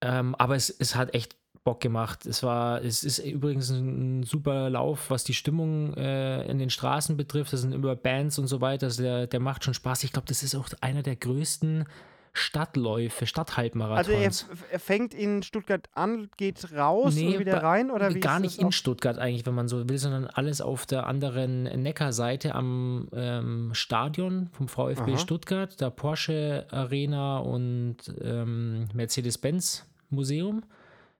[0.00, 2.24] Ähm, aber es, es hat echt Bock gemacht.
[2.24, 7.16] Es war, es ist übrigens ein, super Lauf, was die Stimmung äh, in den Straßen
[7.16, 7.52] betrifft.
[7.52, 8.86] Das sind immer Bands und so weiter.
[8.86, 10.04] Also der, der macht schon Spaß.
[10.04, 11.84] Ich glaube, das ist auch einer der größten
[12.32, 14.46] Stadtläufe, Also Stadthalbmarathons.
[14.48, 18.40] er, er fängt in Stuttgart an, geht raus Nee, und wieder rein oder wie Gar
[18.40, 23.08] nicht in Stuttgart eigentlich, wenn man so will, sondern alles auf der anderen Neckarseite am
[23.12, 25.18] ähm, Stadion vom VfB Aha.
[25.18, 30.62] Stuttgart, der Porsche Arena und ähm, Mercedes-Benz Museum.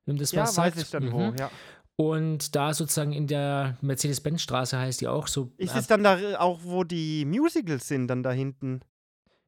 [0.06, 1.12] Das Ja, was weiß ich dann Mhm.
[1.12, 1.50] wo, ja.
[1.96, 5.50] Und da sozusagen in der Mercedes-Benz-Straße heißt die auch so.
[5.56, 8.80] Ist äh, es dann da auch, wo die Musicals sind, dann da hinten?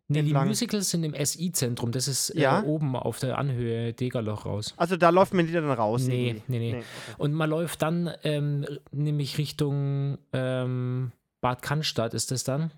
[0.08, 0.48] nee, die entlang?
[0.48, 1.92] Musicals sind im SI-Zentrum.
[1.92, 2.60] Das ist Ja?
[2.60, 4.74] äh, oben auf der Anhöhe Degerloch raus.
[4.76, 6.08] Also da läuft man nicht dann raus?
[6.08, 6.42] Nee, irgendwie?
[6.48, 6.78] nee, nee.
[6.78, 6.84] okay.
[7.18, 12.72] Und man läuft dann ähm, nämlich Richtung ähm, Bad Cannstatt ist es dann.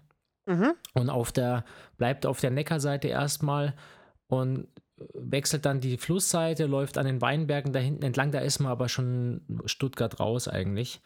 [0.44, 0.74] Mhm.
[0.92, 1.64] Und auf der,
[1.96, 3.74] bleibt auf der Neckarseite erstmal
[4.26, 4.68] und
[5.14, 8.32] wechselt dann die Flussseite, läuft an den Weinbergen da hinten entlang.
[8.32, 11.00] Da ist man aber schon Stuttgart raus eigentlich.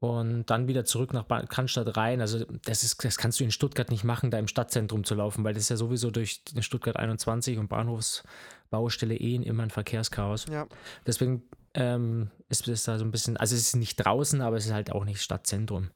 [0.00, 2.22] Und dann wieder zurück nach Cannstatt rein.
[2.22, 5.44] Also das, ist, das kannst du in Stuttgart nicht machen, da im Stadtzentrum zu laufen,
[5.44, 10.46] weil das ist ja sowieso durch Stuttgart 21 und Bahnhofsbaustelle eh immer ein Verkehrschaos.
[10.50, 10.66] Ja.
[11.06, 11.42] Deswegen
[11.74, 14.72] ähm, ist es da so ein bisschen, also es ist nicht draußen, aber es ist
[14.72, 15.90] halt auch nicht Stadtzentrum.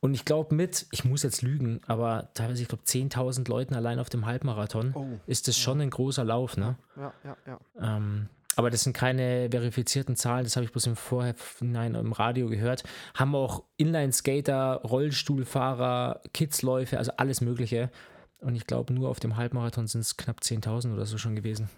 [0.00, 3.98] Und ich glaube mit, ich muss jetzt lügen, aber teilweise, ich glaube 10.000 Leuten allein
[3.98, 5.06] auf dem Halbmarathon Oh.
[5.26, 6.76] ist das schon ein großer Lauf, ne?
[6.96, 7.58] Ja, ja, ja.
[7.96, 12.48] Ähm, aber das sind keine verifizierten Zahlen, das habe ich bloß im Vorhinein im Radio
[12.48, 12.84] gehört.
[13.14, 17.90] Haben auch Inline-Skater, Rollstuhlfahrer, Kidsläufe, also alles Mögliche.
[18.38, 21.68] Und ich glaube, nur auf dem Halbmarathon sind es knapp 10.000 oder so schon gewesen.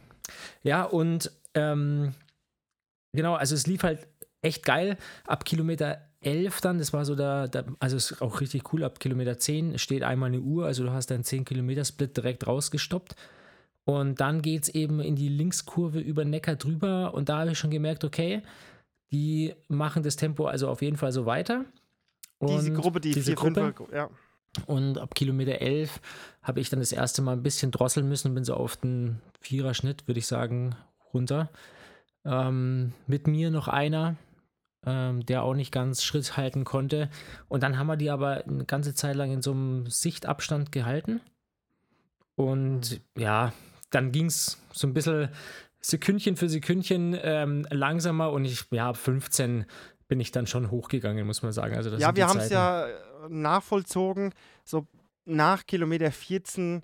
[0.62, 2.14] Ja, und ähm,
[3.18, 4.06] genau, also es lief halt
[4.42, 4.96] echt geil.
[5.26, 8.84] Ab Kilometer 11 dann, das war so der, der also es ist auch richtig cool,
[8.84, 12.46] ab Kilometer 10 steht einmal eine Uhr, also du hast deinen 10 Kilometer Split direkt
[12.46, 13.16] rausgestoppt.
[13.84, 17.58] Und dann geht es eben in die Linkskurve über Neckar drüber und da habe ich
[17.58, 18.42] schon gemerkt, okay,
[19.10, 21.64] die machen das Tempo also auf jeden Fall so weiter.
[22.40, 24.10] Diese Und Gruppe, die diese vier, Gruppe, fünf, ja.
[24.66, 26.00] und ab Kilometer 11
[26.42, 30.06] habe ich dann das erste Mal ein bisschen drosseln müssen, bin so auf den Viererschnitt,
[30.06, 30.76] würde ich sagen,
[31.12, 31.50] runter.
[32.24, 34.16] Ähm, mit mir noch einer,
[34.84, 37.10] ähm, der auch nicht ganz Schritt halten konnte.
[37.48, 41.20] Und dann haben wir die aber eine ganze Zeit lang in so einem Sichtabstand gehalten.
[42.34, 43.52] Und ja,
[43.90, 45.28] dann ging es so ein bisschen
[45.80, 49.64] Sekündchen für Sekündchen ähm, langsamer und ich, ja, ab 15
[50.08, 51.76] bin ich dann schon hochgegangen, muss man sagen.
[51.76, 52.92] Also das Ja, wir haben es ja äh,
[53.28, 54.32] nachvollzogen.
[54.64, 54.86] So
[55.24, 56.82] nach Kilometer 14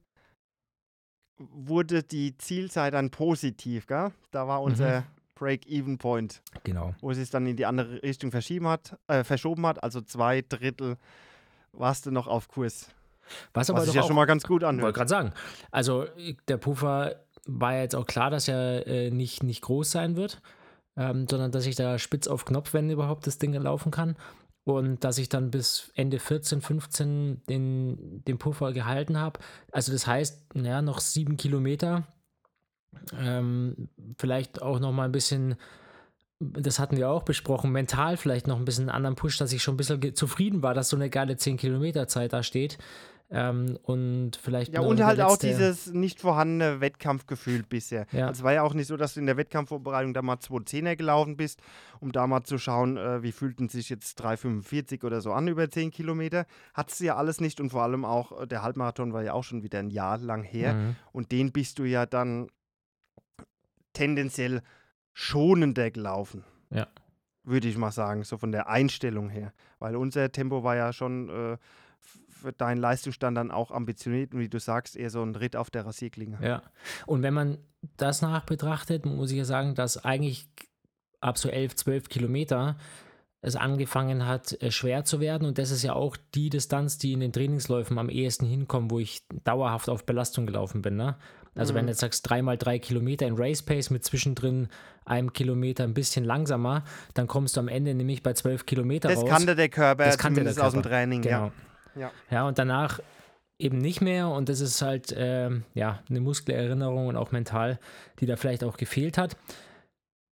[1.39, 4.13] wurde die Zielzeit dann positiv, gell?
[4.31, 5.07] Da war unser Mhm.
[5.35, 6.95] Break-Even-Point, Genau.
[7.01, 9.83] wo es sich dann in die andere Richtung verschieben hat, äh, verschoben hat.
[9.83, 10.97] Also zwei Drittel
[11.73, 12.89] warst du noch auf Kurs.
[13.55, 14.95] Was aber Was sich ja auch, schon mal ganz gut wollte anhört.
[14.95, 15.33] gerade sagen,
[15.71, 16.07] also
[16.49, 17.17] der Puffer
[17.47, 20.41] war ja jetzt auch klar, dass er äh, nicht, nicht groß sein wird,
[20.97, 24.17] ähm, sondern dass ich da spitz auf Knopf, wenn überhaupt das Ding laufen kann.
[24.67, 29.41] und dass ich dann bis Ende 14, 15 den, den Puffer gehalten habe.
[29.73, 32.05] Also das heißt, ja, noch sieben Kilometer.
[33.19, 35.57] Ähm, vielleicht auch noch mal ein bisschen,
[36.41, 39.63] das hatten wir auch besprochen, mental vielleicht noch ein bisschen einen anderen Push, dass ich
[39.63, 42.79] schon ein bisschen zufrieden war, dass so eine geile 10 Kilometer Zeit da steht.
[43.31, 44.75] Ähm, und vielleicht.
[44.75, 48.07] Ja, und halt auch dieses nicht vorhandene Wettkampfgefühl bisher.
[48.13, 48.29] Ja.
[48.29, 50.95] Also es war ja auch nicht so, dass du in der Wettkampfvorbereitung da mal 210er
[50.95, 51.61] gelaufen bist,
[52.01, 55.69] um da mal zu schauen, äh, wie fühlten sich jetzt 3,45 oder so an über
[55.69, 56.47] 10 Kilometer.
[56.75, 59.45] Hattest du ja alles nicht und vor allem auch äh, der Halbmarathon war ja auch
[59.45, 60.75] schon wieder ein Jahr lang her.
[60.75, 60.97] Mhm.
[61.13, 62.49] Und den bist du ja dann
[63.95, 64.63] tendenziell
[65.15, 66.45] schonender gelaufen.
[66.71, 66.87] Ja.
[67.43, 69.53] Würde ich mal sagen, so von der Einstellung her.
[69.79, 71.29] Weil unser Tempo war ja schon.
[71.29, 71.57] Äh,
[72.45, 75.71] für deinen Leistungsstand dann auch ambitioniert und wie du sagst, eher so ein Ritt auf
[75.71, 76.39] der Rasierklinge.
[76.43, 76.63] Ja.
[77.07, 77.57] Und wenn man
[77.97, 80.47] das nach betrachtet, muss ich ja sagen, dass eigentlich
[81.21, 82.77] ab so 11, 12 Kilometer
[83.41, 85.47] es angefangen hat, äh, schwer zu werden.
[85.47, 88.99] Und das ist ja auch die Distanz, die in den Trainingsläufen am ehesten hinkommt, wo
[88.99, 90.97] ich dauerhaft auf Belastung gelaufen bin.
[90.97, 91.17] Ne?
[91.55, 91.79] Also mhm.
[91.79, 94.69] wenn du jetzt sagst, dreimal drei Kilometer in Race Pace mit zwischendrin
[95.05, 99.19] einem Kilometer ein bisschen langsamer, dann kommst du am Ende nämlich bei zwölf Kilometer das
[99.19, 99.29] raus.
[99.29, 100.67] Kannte der Körper, das kannte der Körper.
[100.67, 101.47] aus dem Training, genau.
[101.47, 101.53] ja.
[101.97, 102.11] Ja.
[102.31, 103.01] ja, und danach
[103.59, 107.79] eben nicht mehr und das ist halt äh, ja eine Muskelerinnerung und auch mental,
[108.19, 109.37] die da vielleicht auch gefehlt hat.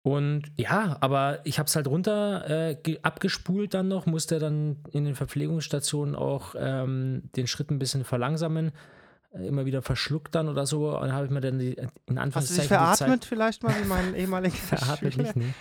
[0.02, 5.04] Und ja, aber ich habe es halt runter äh, abgespult dann noch, musste dann in
[5.04, 8.72] den Verpflegungsstationen auch ähm, den Schritt ein bisschen verlangsamen,
[9.32, 10.94] immer wieder verschluckt dann oder so.
[10.94, 12.34] Und dann habe ich mir dann die, in Anführungszeichen.
[12.34, 15.52] Hast du dich veratmet vielleicht mal wie mein ehemaliger Veratmet nicht, nee.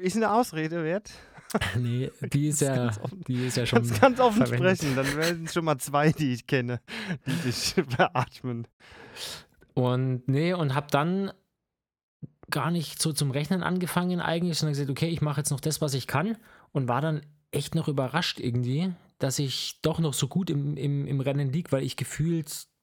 [0.00, 1.10] Ist eine Ausrede wert?
[1.76, 2.90] nee, die ist, ja,
[3.26, 3.86] die ist ja schon.
[3.86, 4.78] Ganz, ganz offen verwendet.
[4.78, 6.80] sprechen, dann werden es schon mal zwei, die ich kenne,
[7.26, 8.66] die sich beatmen.
[9.74, 11.32] Und nee, und habe dann
[12.50, 15.80] gar nicht so zum Rechnen angefangen eigentlich, sondern gesagt, okay, ich mache jetzt noch das,
[15.80, 16.36] was ich kann
[16.72, 21.06] und war dann echt noch überrascht irgendwie, dass ich doch noch so gut im, im,
[21.06, 22.75] im Rennen liege, weil ich gefühlt äh,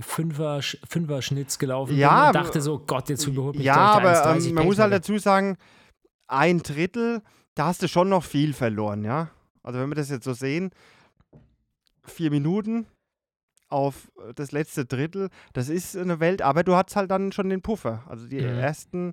[0.00, 4.36] Fünfer, Fünfer Schnitts gelaufen ja, bin und dachte so, Gott, jetzt überholt mich Ja, aber
[4.36, 5.56] ähm, man muss halt dazu sagen,
[6.26, 7.22] ein Drittel
[7.56, 9.30] da hast du schon noch viel verloren, ja.
[9.62, 10.70] Also wenn wir das jetzt so sehen,
[12.04, 12.86] vier Minuten
[13.68, 17.62] auf das letzte Drittel, das ist eine Welt, aber du hast halt dann schon den
[17.62, 18.04] Puffer.
[18.06, 18.58] Also die mhm.
[18.58, 19.12] ersten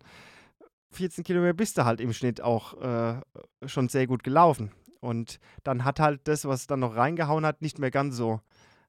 [0.91, 3.21] 14 Kilometer bist du halt im Schnitt auch äh,
[3.65, 4.71] schon sehr gut gelaufen.
[4.99, 8.41] Und dann hat halt das, was dann noch reingehauen hat, nicht mehr ganz so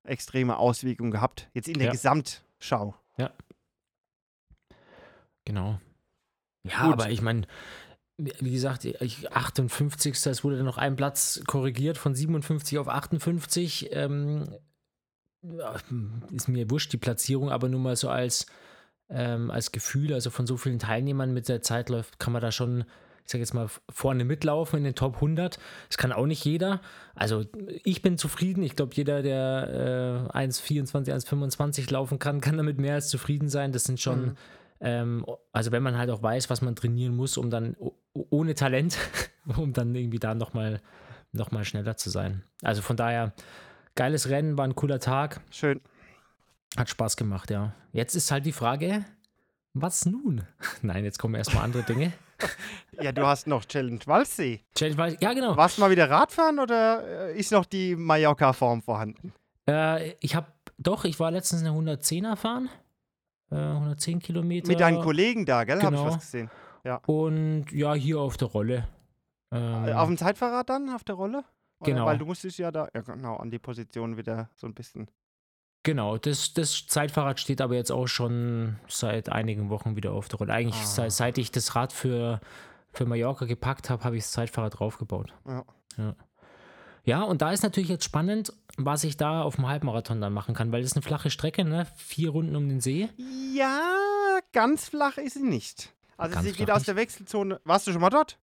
[0.04, 1.48] extreme Auswirkungen gehabt.
[1.54, 1.92] Jetzt in der ja.
[1.92, 2.94] Gesamtschau.
[3.16, 3.32] Ja.
[5.44, 5.80] Genau.
[6.62, 6.92] Ja, Gut.
[6.94, 7.46] aber ich meine,
[8.16, 10.26] wie gesagt, 58.
[10.26, 13.90] Es wurde dann noch ein Platz korrigiert von 57 auf 58.
[13.92, 14.48] Ähm,
[16.32, 18.46] ist mir wurscht die Platzierung, aber nur mal so als,
[19.10, 22.50] ähm, als Gefühl, also von so vielen Teilnehmern mit der Zeit läuft, kann man da
[22.50, 22.84] schon,
[23.24, 25.58] ich sage jetzt mal, vorne mitlaufen in den Top 100.
[25.88, 26.80] Das kann auch nicht jeder.
[27.14, 27.44] Also
[27.84, 28.62] ich bin zufrieden.
[28.62, 33.72] Ich glaube, jeder, der äh, 1,24, 1,25 laufen kann, kann damit mehr als zufrieden sein.
[33.72, 34.26] Das sind schon.
[34.26, 34.37] Mhm
[34.80, 37.74] ähm, also wenn man halt auch weiß, was man trainieren muss, um dann
[38.12, 38.98] ohne Talent,
[39.56, 40.80] um dann irgendwie da nochmal
[41.32, 42.44] noch mal schneller zu sein.
[42.62, 43.32] Also von daher,
[43.94, 45.40] geiles Rennen, war ein cooler Tag.
[45.50, 45.80] Schön.
[46.76, 47.74] Hat Spaß gemacht, ja.
[47.92, 49.04] Jetzt ist halt die Frage,
[49.72, 50.42] was nun?
[50.82, 52.12] Nein, jetzt kommen erstmal andere Dinge.
[53.00, 54.61] Ja, du hast noch Challenge Waldsee.
[54.74, 55.57] Challenge Waldsee, ja genau.
[55.57, 59.33] Warst du mal wieder Radfahren oder äh, ist noch die Mallorca-Form vorhanden?
[59.68, 60.46] Äh, ich habe,
[60.78, 62.68] doch, ich war letztens eine 110er fahren.
[63.50, 64.68] 110 äh, Kilometer.
[64.68, 65.78] Mit deinen Kollegen da, gell?
[65.78, 65.98] Genau.
[65.98, 66.50] Habe ich was gesehen.
[66.85, 67.00] Ja.
[67.07, 68.88] Und ja, hier auf der Rolle.
[69.52, 71.44] Ähm, auf dem Zeitfahrrad dann, auf der Rolle?
[71.80, 72.07] Genau.
[72.07, 75.09] Weil du musstest ja da, ja genau, an die Position wieder so ein bisschen.
[75.84, 80.38] Genau, das, das Zeitfahrrad steht aber jetzt auch schon seit einigen Wochen wieder auf der
[80.38, 80.52] Rolle.
[80.52, 80.86] Eigentlich ah.
[80.86, 82.40] seit, seit ich das Rad für,
[82.92, 85.32] für Mallorca gepackt habe, habe ich das Zeitfahrrad draufgebaut.
[85.46, 85.64] Ja.
[85.98, 86.16] ja.
[87.06, 90.54] Ja, und da ist natürlich jetzt spannend, was ich da auf dem Halbmarathon dann machen
[90.54, 91.86] kann, weil das ist eine flache Strecke, ne?
[91.96, 93.10] Vier Runden um den See.
[93.54, 95.92] Ja, ganz flach ist sie nicht.
[96.16, 96.88] Also ganz sie geht aus nicht.
[96.88, 97.60] der Wechselzone.
[97.64, 98.38] Warst du schon mal dort?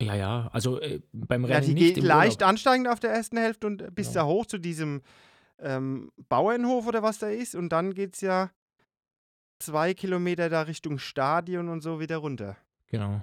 [0.00, 1.94] Ja, ja, also äh, beim Rennen ja, die nicht.
[1.96, 2.50] geht leicht Urlaub.
[2.50, 4.22] ansteigend auf der ersten Hälfte und bis ja.
[4.22, 5.02] da hoch zu diesem
[5.58, 7.54] ähm, Bauernhof oder was da ist.
[7.54, 8.50] Und dann geht es ja
[9.58, 12.56] zwei Kilometer da Richtung Stadion und so wieder runter.
[12.88, 13.22] Genau.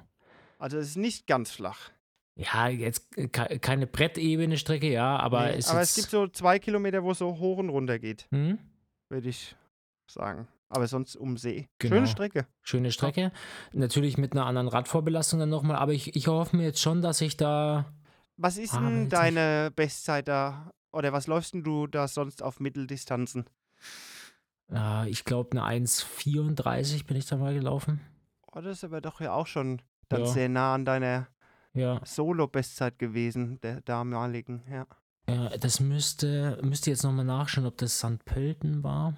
[0.60, 1.91] Also es ist nicht ganz flach.
[2.36, 3.10] Ja, jetzt
[3.62, 7.19] keine brettebene Strecke, ja, aber nee, es Aber es gibt so zwei Kilometer, wo es
[7.19, 8.28] so hoch und runter geht.
[8.32, 8.58] Hm?
[9.10, 9.56] Würde ich
[10.08, 10.48] sagen.
[10.69, 11.67] Aber sonst um See.
[11.78, 11.98] Genau.
[11.98, 12.48] Schöne Strecke.
[12.63, 13.32] Schöne Strecke.
[13.74, 17.22] Natürlich mit einer anderen Radvorbelastung dann nochmal, aber ich, ich hoffe mir jetzt schon, dass
[17.22, 17.86] ich da.
[18.38, 20.72] Was ist denn deine Bestzeit da?
[20.94, 23.46] Oder was läufst denn du da sonst auf Mitteldistanzen?
[24.72, 28.00] Äh, ich glaube, eine 1,34 bin ich da mal gelaufen.
[28.52, 30.28] Oh, das ist aber doch ja auch schon dann ja.
[30.28, 31.28] sehr nah an deiner
[31.74, 34.86] Ja, Solo-Bestzeit gewesen, der damaligen, ja.
[35.28, 38.24] ja das müsste, müsste jetzt nochmal nachschauen, ob das St.
[38.26, 39.16] Pölten war.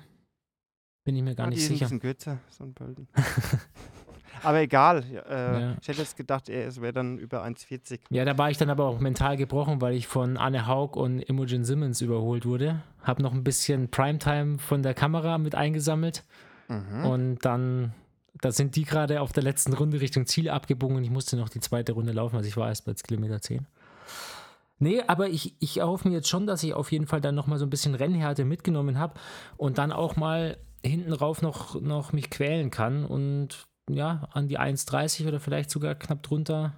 [1.04, 1.86] Bin ich mir gar Ah, nicht die ist ein sicher.
[1.86, 3.08] bisschen kürzer, ein Pölten.
[4.45, 5.75] aber egal, äh, Ja.
[5.81, 7.99] ich hätte jetzt gedacht, er- es wäre dann über 1,40.
[8.10, 11.19] Ja, da war ich dann aber auch mental gebrochen, weil ich von Anne Haug und
[11.21, 12.81] Imogen Simmons überholt wurde.
[13.03, 16.23] Hab noch ein bisschen Primetime von der Kamera mit eingesammelt.
[16.67, 17.05] Mhm.
[17.05, 17.93] Und dann,
[18.41, 21.49] da sind die gerade auf der letzten Runde Richtung Ziel abgebogen und ich musste noch
[21.49, 22.36] die zweite Runde laufen.
[22.36, 23.67] Also ich war erst bei Kilometer 10.
[24.77, 27.60] Nee, aber ich, ich erhoffe mir jetzt schon, dass ich auf jeden Fall dann nochmal
[27.60, 29.13] so ein bisschen Rennhärte mitgenommen habe
[29.58, 34.60] und dann auch mal hinten rauf noch, noch mich quälen kann und ja, an die
[34.60, 36.74] 1,30 oder vielleicht sogar knapp drunter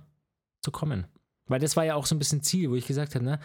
[0.61, 1.05] zu kommen.
[1.47, 3.39] Weil das war ja auch so ein bisschen Ziel, wo ich gesagt habe, ne,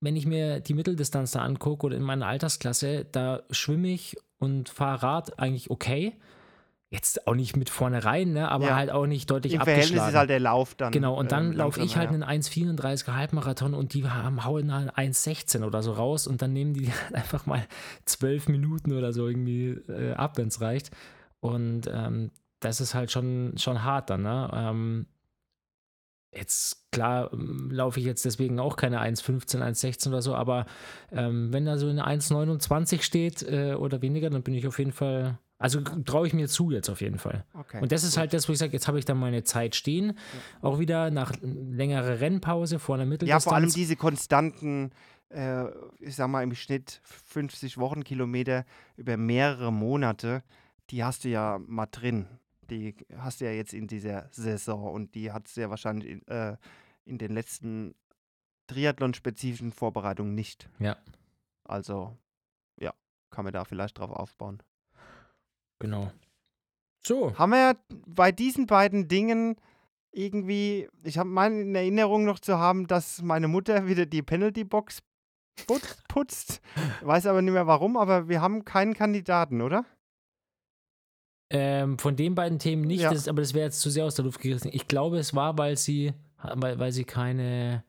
[0.00, 4.68] wenn ich mir die Mitteldistanz da angucke oder in meiner Altersklasse, da schwimme ich und
[4.68, 6.14] fahre Rad eigentlich okay.
[6.88, 8.76] Jetzt auch nicht mit vorne rein, ne, aber Ja.
[8.76, 9.88] halt auch nicht deutlich Im abgeschlagen.
[9.88, 10.92] Verhältnis ist halt der Lauf dann.
[10.92, 14.68] Genau, und dann ähm, laufe ich halt langsamer, einen 1,34er Halbmarathon und die haben, hauen
[14.68, 17.66] dann 1,16 oder so raus und dann nehmen die halt einfach mal
[18.04, 20.90] zwölf Minuten oder so irgendwie äh, ab, wenn es reicht.
[21.40, 24.50] Und ähm, das ist halt schon, schon hart dann, ne?
[24.54, 25.06] Ähm,
[26.32, 30.66] jetzt, klar, ähm, laufe ich jetzt deswegen auch keine 1,15, 1,16 oder so, aber
[31.10, 34.92] ähm, wenn da so eine 1,29 steht äh, oder weniger, dann bin ich auf jeden
[34.92, 37.44] Fall, also traue ich mir zu jetzt auf jeden Fall.
[37.54, 37.60] ja.
[37.60, 38.18] Okay, Und das ist gut.
[38.20, 40.18] halt das, wo ich sage, jetzt habe ich dann meine Zeit stehen.
[40.60, 43.44] Auch wieder nach längerer Rennpause vor einer Ja, Mitteldistanz.
[43.44, 44.90] vor allem diese konstanten,
[45.30, 45.64] äh,
[46.00, 48.66] ich sag mal im Schnitt 50 Wochenkilometer
[48.98, 50.42] über mehrere Monate,
[50.90, 52.26] die hast du ja mal drin.
[52.70, 56.26] Die hast du ja jetzt in dieser Saison und die hat es ja wahrscheinlich in,
[56.28, 56.56] äh,
[57.04, 57.94] in den letzten
[58.68, 60.68] Triathlon-spezifischen Vorbereitungen nicht.
[60.78, 60.96] Ja.
[61.64, 62.16] Also,
[62.80, 62.92] ja,
[63.30, 64.62] kann man da vielleicht drauf aufbauen.
[65.78, 66.10] Genau.
[67.04, 67.36] So.
[67.38, 67.74] Haben wir ja
[68.06, 69.56] bei diesen beiden Dingen
[70.10, 75.02] irgendwie, ich habe meine in Erinnerung noch zu haben, dass meine Mutter wieder die Penalty-Box
[75.66, 76.60] put- putzt.
[77.02, 79.84] Weiß aber nicht mehr warum, aber wir haben keinen Kandidaten, oder?
[81.50, 83.12] Ähm, von den beiden Themen nicht, Ja.
[83.12, 84.70] das, aber das wäre jetzt zu sehr aus der Luft gegriffen.
[84.72, 87.84] Ich glaube, es war, weil sie, weil, weil sie keine,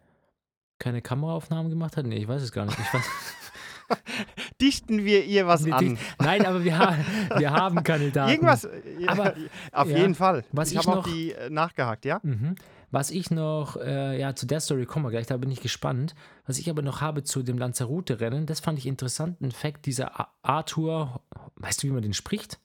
[0.80, 2.06] keine Kameraaufnahmen gemacht hat.
[2.06, 2.78] Nee, ich weiß es gar nicht.
[2.78, 3.04] Ich weiß,
[4.62, 5.98] Dichten wir ihr was Nee, an?
[6.20, 6.98] Nein, aber wir, ha
[7.38, 8.32] wir haben Kandidaten.
[8.32, 9.34] Irgendwas, äh, Aber,
[9.72, 10.44] auf ja, jeden Fall.
[10.52, 12.20] was ich ich habe auch noch- die äh, nachgehakt, ja?
[12.24, 12.56] Mhm.
[12.90, 16.16] Was ich noch, äh, ja, zu der Story kommen wir gleich, da bin ich gespannt.
[16.46, 19.42] Was ich aber noch habe zu dem Lanzarote-Rennen, das fand ich interessant.
[19.42, 21.22] Ein Fact, dieser Arthur,
[21.56, 22.60] weißt du, wie man den spricht?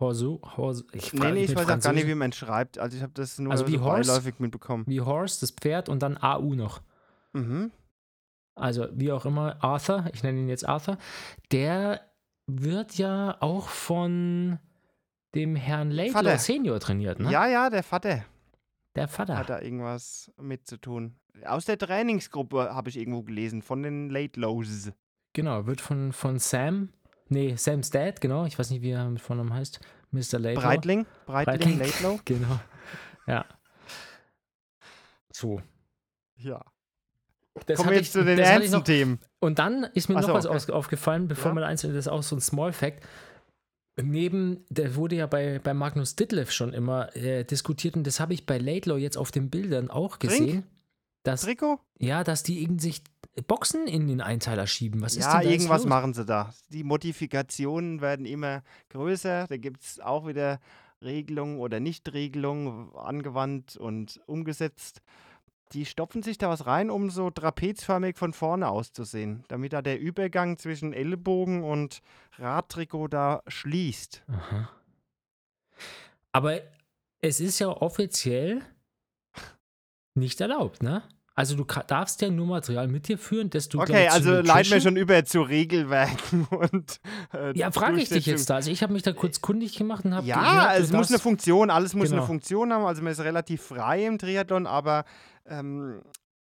[0.00, 0.40] Horso?
[0.56, 2.78] Horso ich Nee, nee, ich weiß auch gar nicht, wie man schreibt.
[2.78, 4.10] Also ich habe das nur Also wie so Horse?
[4.10, 4.84] beiläufig mitbekommen.
[4.86, 6.82] Wie Horse, das Pferd und dann AU noch.
[7.32, 7.70] Mhm.
[8.56, 10.98] Also wie auch immer, Arthur, ich nenne ihn jetzt Arthur,
[11.50, 12.00] der
[12.46, 14.58] wird ja auch von
[15.34, 16.38] dem Herrn Laidlaw.
[16.38, 17.30] Senior trainiert, ne?
[17.30, 18.24] Ja, ja, der Vater
[18.94, 19.36] Der Vater.
[19.38, 21.16] hat da irgendwas mit zu tun.
[21.44, 24.92] Aus der Trainingsgruppe habe ich irgendwo gelesen, von den Late Lows.
[25.32, 26.90] Genau, wird von, von Sam,
[27.28, 30.38] nee, Sam's Dad, genau, ich weiß nicht, wie er mit Vornamen heißt, Mr.
[30.38, 30.62] Laidlaw.
[30.64, 31.78] Breitling, Breitling, Breitling.
[31.78, 32.20] Laidlow.
[32.24, 32.60] Genau,
[33.26, 33.44] ja.
[35.32, 35.60] So.
[36.36, 36.64] Ja.
[37.66, 39.20] Das Kommen wir jetzt ich- zu den ernsten Themen.
[39.40, 40.72] Und dann ist mir Ach noch so, was okay.
[40.72, 41.56] aufgefallen, bevor Ja.
[41.56, 43.04] wir eins, das ist auch so ein Small Fact.
[43.96, 48.34] Neben, der wurde ja bei, bei Magnus Ditlev schon immer äh, diskutiert und das habe
[48.34, 50.32] ich bei Laidlaw jetzt auf den Bildern auch Trink?
[50.32, 50.66] gesehen.
[51.22, 51.78] Dass, Trikot?
[51.98, 53.02] ja, dass die irgendwie sich
[53.42, 55.00] Boxen in den Einteiler schieben.
[55.02, 55.88] Was ist Ja, denn da irgendwas los?
[55.88, 56.54] machen sie da.
[56.68, 59.46] Die Modifikationen werden immer größer.
[59.48, 60.60] Da gibt es auch wieder
[61.02, 65.02] Regelungen oder Nichtregelungen angewandt und umgesetzt.
[65.72, 69.98] Die stopfen sich da was rein, um so trapezförmig von vorne auszusehen, damit da der
[69.98, 72.00] Übergang zwischen Ellbogen und
[72.38, 74.22] Radtrikot da schließt.
[74.28, 74.70] Aha.
[76.32, 76.60] Aber
[77.20, 78.62] es ist ja offiziell
[80.14, 81.02] nicht erlaubt, ne?
[81.36, 84.96] Also du darfst ja nur Material mit dir führen, glaub Okay, also leiten wir schon
[84.96, 87.00] über zu Regelwerken und.
[87.32, 88.56] Äh, Ja, frage ich dich jetzt da.
[88.56, 91.70] Also ich habe mich da kurz kundig gemacht und habe Ja, es muss eine Funktion,
[91.70, 92.22] alles muss Genau.
[92.22, 92.84] eine Funktion haben.
[92.84, 95.04] Also man ist relativ frei im Triathlon, aber
[95.46, 96.02] ähm,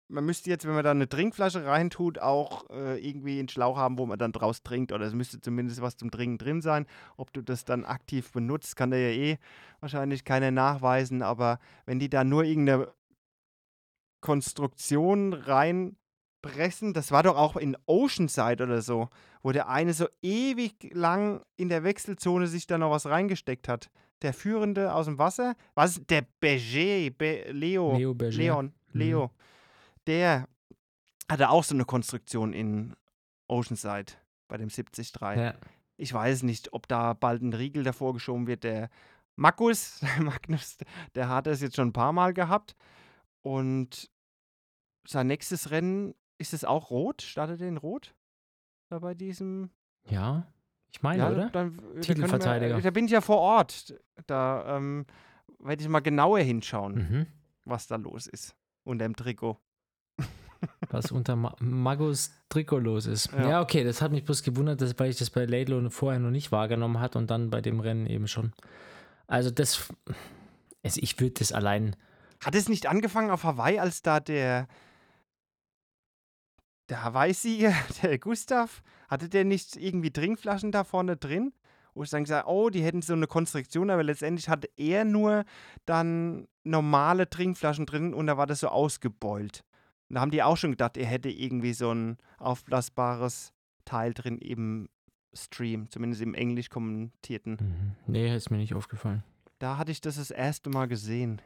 [0.10, 3.98] man müsste jetzt, wenn man da eine Trinkflasche reintut, auch äh, irgendwie einen Schlauch haben,
[3.98, 4.92] wo man dann draus trinkt.
[4.92, 6.86] Oder es müsste zumindest was zum Trinken drin sein.
[7.16, 9.38] Ob du das dann aktiv benutzt, kann da ja eh
[9.80, 11.22] wahrscheinlich keiner nachweisen.
[11.22, 12.90] Aber wenn die da nur irgendeine
[14.22, 19.09] Konstruktion reinpressen, das war doch auch in Oceanside oder so,
[19.41, 23.89] wo der eine so ewig lang in der Wechselzone sich da noch was reingesteckt hat.
[24.22, 25.99] Der Führende aus dem Wasser, was?
[26.07, 28.38] Der Berger, Be Leo, Leo Berger.
[28.38, 28.99] Leon, Mhm.
[28.99, 29.32] Leo,
[30.07, 30.47] der
[31.30, 32.93] hatte auch so eine Konstruktion in
[33.47, 34.13] Oceanside
[34.47, 35.11] bei dem 73.
[35.22, 35.53] Ja.
[35.97, 38.63] Ich weiß nicht, ob da bald ein Riegel davor geschoben wird.
[38.63, 38.89] Der
[39.38, 40.78] Markus, der Magnus,
[41.15, 42.76] der hat das jetzt schon ein paar Mal gehabt.
[43.42, 44.10] Und
[45.08, 47.22] sein nächstes Rennen, ist es auch rot?
[47.22, 48.14] Startet er in rot?
[48.89, 49.70] Da bei diesem.
[50.10, 50.48] Ja,
[50.92, 51.50] ich meine, oder?
[51.50, 52.82] Dann, da können wir- Titelverteidiger.
[52.82, 53.96] da bin ich ja vor Ort.
[54.28, 55.06] Da ähm,
[55.60, 57.28] werde ich mal genauer hinschauen, Mhm.
[57.66, 58.56] was da los ist.
[58.84, 59.58] Unter dem Trikot.
[60.92, 63.32] Was unter Ma Magos Trikot los ist.
[63.32, 63.50] Ja.
[63.50, 63.62] Ja.
[63.62, 66.52] okay, das hat mich bloß gewundert, dass, weil ich das bei Laidlow vorher noch nicht
[66.52, 68.54] wahrgenommen hat und dann bei dem Rennen eben schon.
[69.26, 69.92] Also das,
[70.84, 71.96] also ich würde das allein,
[72.44, 74.68] Hat es nicht angefangen auf Hawaii, als da der.
[76.89, 81.54] Der Hawaii-Sieger, der Gustav, hatte der nicht irgendwie Trinkflaschen da vorne drin?
[81.94, 85.46] Wo ich dann gesagt oh, die hätten so eine Konstruktion, aber letztendlich hatte er nur
[85.86, 89.64] dann normale Trinkflaschen drin und da war das so ausgebeult.
[90.10, 93.54] Und da haben die auch schon gedacht, er hätte irgendwie so ein aufblasbares
[93.86, 94.89] Teil drin im
[95.34, 97.54] Stream, zumindest im englisch kommentierten.
[97.54, 97.96] mhm.
[98.08, 99.24] nee, ist mir nicht aufgefallen.
[99.60, 101.42] Da hatte ich das das erste Mal gesehen.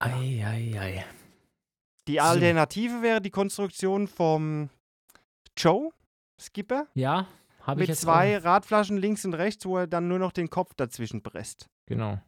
[0.00, 1.04] Ei, ei, ei.
[2.08, 2.20] Die So.
[2.20, 4.70] Alternative wäre die Konstruktion vom
[5.56, 5.90] Joe,
[6.40, 7.26] Skipper, Ja,
[7.62, 10.48] habe ich mit zwei Auch, Radflaschen links und rechts, wo er dann nur noch den
[10.50, 11.68] Kopf dazwischen presst.
[11.86, 12.20] genau.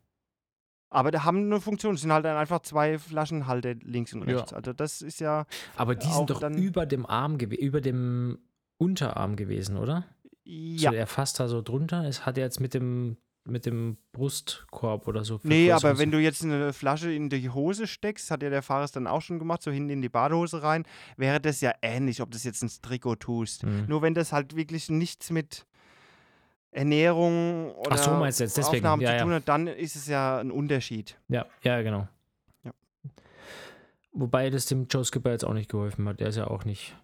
[0.94, 4.36] Aber da haben eine Funktion, es sind halt dann einfach zwei Flaschenhalter links und Ja.
[4.36, 4.52] rechts.
[4.52, 5.46] Also das ist ja,
[5.78, 8.38] Aber die sind doch dann- über dem Arm, über dem
[8.76, 10.04] Unterarm gewesen, oder?
[10.44, 10.90] ja.
[10.90, 12.04] So, er fasst da so drunter.
[12.04, 15.40] Es hat er jetzt mit dem, mit dem Brustkorb oder so.
[15.42, 18.84] Nee, aber wenn du jetzt eine Flasche in die Hose steckst, hat ja der Fahrer
[18.84, 20.84] es dann auch schon gemacht, so hinten in die Badehose rein,
[21.16, 23.64] wäre das ja ähnlich, ob das jetzt ins Trikot tust.
[23.64, 23.86] Mhm.
[23.88, 25.66] Nur wenn das halt wirklich nichts mit
[26.70, 30.06] Ernährung oder so, meinst du jetzt, deswegen, Aufnahmen ja, zu tun hat, dann ist es
[30.06, 31.18] ja ein Unterschied.
[31.28, 32.08] Ja, ja, genau.
[32.64, 32.72] Ja.
[34.12, 36.20] Wobei das dem Joe Skipper jetzt auch nicht geholfen hat.
[36.20, 36.96] Der ist ja auch nicht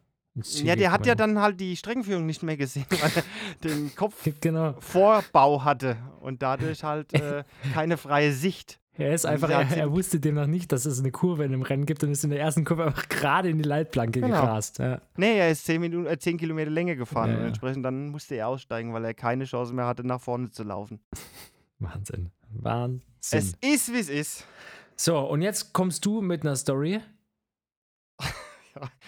[0.45, 3.23] Ja, der hat ja dann halt die Streckenführung nicht mehr gesehen, weil er
[3.69, 3.91] den
[4.41, 4.73] Genau.
[4.73, 8.81] Kopfvorbau hatte und dadurch halt äh, keine freie Sicht.
[8.95, 11.87] Er ist einfach, er, er wusste demnach nicht, dass es eine Kurve in dem Rennen
[11.87, 14.41] gibt und ist in der ersten Kurve einfach gerade in die Leitplanke Genau.
[14.41, 14.81] gerast.
[14.81, 15.01] Ja.
[15.17, 18.35] Nee, er ist 10, Minuten, äh, 10 Kilometer länger gefahren Ja, und entsprechend dann musste
[18.35, 20.99] er aussteigen, weil er keine Chance mehr hatte, nach vorne zu laufen.
[21.79, 22.33] Wahnsinn.
[22.51, 23.03] Wahnsinn.
[23.31, 24.45] Es ist, wie es ist.
[24.97, 27.01] So, und jetzt kommst du mit einer Story.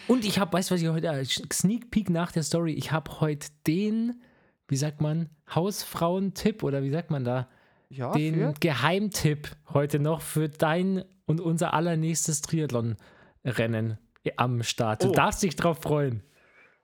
[0.08, 2.92] Und ich habe, weißt du, was ich heute, äh, Sneak Peek nach der Story, ich
[2.92, 4.20] habe heute den,
[4.68, 7.48] wie sagt man, Hausfrauentipp oder wie sagt man da,
[7.88, 8.54] Ja, den für?
[8.60, 13.98] Geheimtipp heute noch für dein und unser allernächstes Triathlon-Rennen
[14.36, 15.02] am Start.
[15.04, 15.12] Du Oh.
[15.12, 16.22] darfst dich drauf freuen.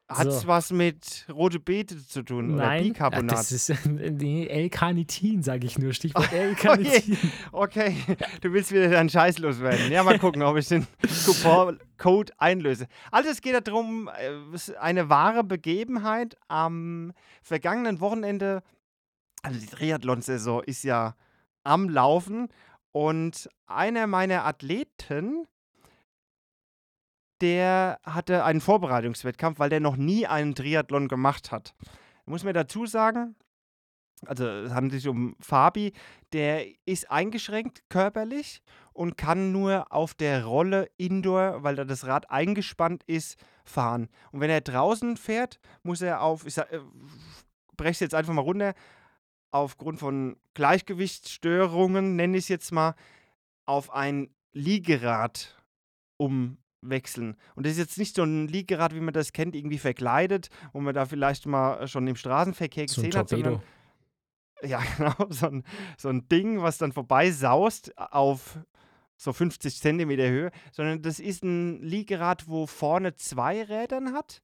[0.08, 0.46] Hat es so.
[0.48, 3.32] was mit rote Beete zu tun oder Nein, ach, Bicarbonat?
[3.32, 5.92] das ist nee, L-Carnitin, sage ich nur.
[5.92, 6.36] Stichwort Oh.
[6.36, 7.18] L-Carnitin.
[7.50, 7.96] Okay,
[8.40, 9.90] du willst wieder deinen Scheiß loswerden.
[9.90, 10.86] Ja, mal gucken, ob ich den
[11.24, 12.86] Coupon-Code einlöse.
[13.10, 16.36] Also es geht darum, äh, eine wahre Begebenheit.
[16.46, 18.62] Am vergangenen Wochenende,
[19.42, 21.16] also die Triathlon-Saison ist ja
[21.64, 22.46] am Laufen
[22.92, 25.48] und einer meiner Athleten,
[27.40, 31.74] der hatte einen Vorbereitungswettkampf, weil der noch nie einen Triathlon gemacht hat.
[32.24, 33.36] Muss mir dazu sagen,
[34.24, 35.92] also es handelt sich um Fabi,
[36.32, 38.62] der ist eingeschränkt körperlich
[38.92, 44.08] und kann nur auf der Rolle Indoor, weil da das Rad eingespannt ist, fahren.
[44.32, 46.80] Und wenn er draußen fährt, muss er auf, ich äh,
[47.76, 48.74] brech's jetzt einfach mal runter,
[49.50, 52.94] aufgrund von Gleichgewichtsstörungen, nenne ich es jetzt mal,
[53.66, 55.62] auf ein Liegerad
[56.86, 57.36] umwechseln.
[57.54, 60.80] Und das ist jetzt nicht so ein Liegerad, wie man das kennt, irgendwie verkleidet, wo
[60.80, 63.62] man da vielleicht mal schon im Straßenverkehr So gesehen hat, sondern
[64.62, 65.64] ja, genau, so ein,
[65.98, 68.58] so ein Ding, was dann vorbei saust auf
[69.16, 74.42] so 50 Zentimeter Höhe, sondern das ist ein Liegerad, wo vorne zwei Rädern hat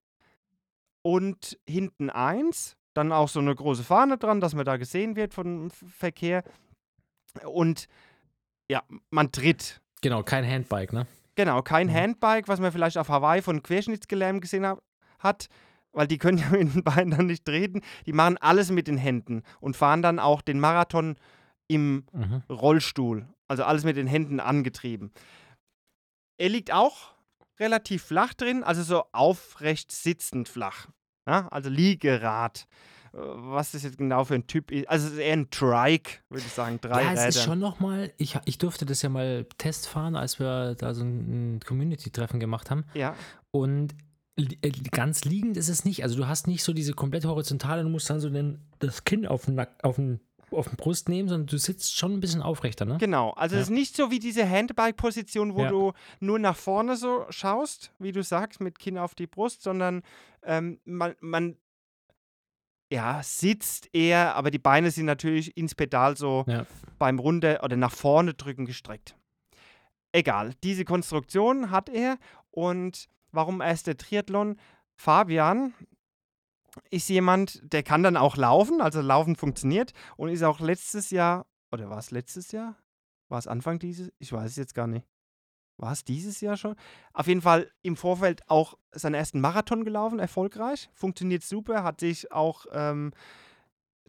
[1.02, 2.76] und hinten eins.
[2.94, 6.44] Dann auch so eine große Fahne dran, dass man da gesehen wird vom Verkehr.
[7.44, 7.88] Und
[8.70, 9.80] ja, man tritt.
[10.02, 11.06] Genau, kein Handbike, ne?
[11.34, 11.94] Genau, kein Mhm.
[11.94, 14.66] Handbike, was man vielleicht auf Hawaii von Querschnittsgelähmten gesehen
[15.18, 15.48] hat,
[15.92, 17.80] weil die können ja mit den Beinen dann nicht treten.
[18.06, 21.16] Die machen alles mit den Händen und fahren dann auch den Marathon
[21.68, 22.42] im Mhm.
[22.50, 23.26] Rollstuhl.
[23.48, 25.12] Also alles mit den Händen angetrieben.
[26.38, 27.14] Er liegt auch
[27.60, 30.88] relativ flach drin, also so aufrecht sitzend flach.
[31.26, 32.66] Ja, also Liegerad.
[33.14, 34.88] Was das jetzt genau für ein Typ ist.
[34.88, 36.78] Also es ist eher ein Trike, würde ich sagen.
[36.80, 37.44] Drei ja, es ist Räder.
[37.46, 42.40] schon nochmal, ich, ich durfte das ja mal testfahren, als wir da so ein, Community-Treffen
[42.40, 42.84] gemacht haben.
[42.94, 43.14] ja,
[43.50, 43.94] Und
[44.38, 46.02] äh, ganz liegend ist es nicht.
[46.04, 49.26] Also du hast nicht so diese komplett horizontale, du musst dann so den, das Kinn
[49.26, 52.40] auf den, Nack- auf, den, auf den Brust nehmen, sondern du sitzt schon ein bisschen
[52.40, 52.96] aufrechter, ne?
[52.98, 53.32] genau.
[53.32, 55.68] Also es ist nicht so wie diese Handbike-Position, wo Ja.
[55.68, 60.02] du nur nach vorne so schaust, wie du sagst, mit Kinn auf die Brust, sondern
[60.44, 61.56] ähm, man, man
[62.92, 66.66] ja, sitzt eher, aber die Beine sind natürlich ins Pedal so Ja.
[66.98, 69.16] beim Runter- oder nach vorne drücken gestreckt.
[70.14, 72.18] egal, diese Konstruktion hat er
[72.50, 74.56] und warum erst der Triathlon?
[74.94, 75.72] Fabian
[76.90, 81.46] ist jemand, der kann dann auch laufen, also Laufen funktioniert und ist auch letztes Jahr,
[81.70, 82.76] oder war es letztes Jahr?
[83.30, 84.12] War es Anfang dieses?
[84.18, 85.06] Ich weiß es jetzt gar nicht.
[85.76, 86.76] War es dieses Jahr schon?
[87.12, 90.88] Auf jeden Fall im Vorfeld auch seinen ersten Marathon gelaufen, erfolgreich.
[90.92, 93.12] Funktioniert super, hat sich auch ähm,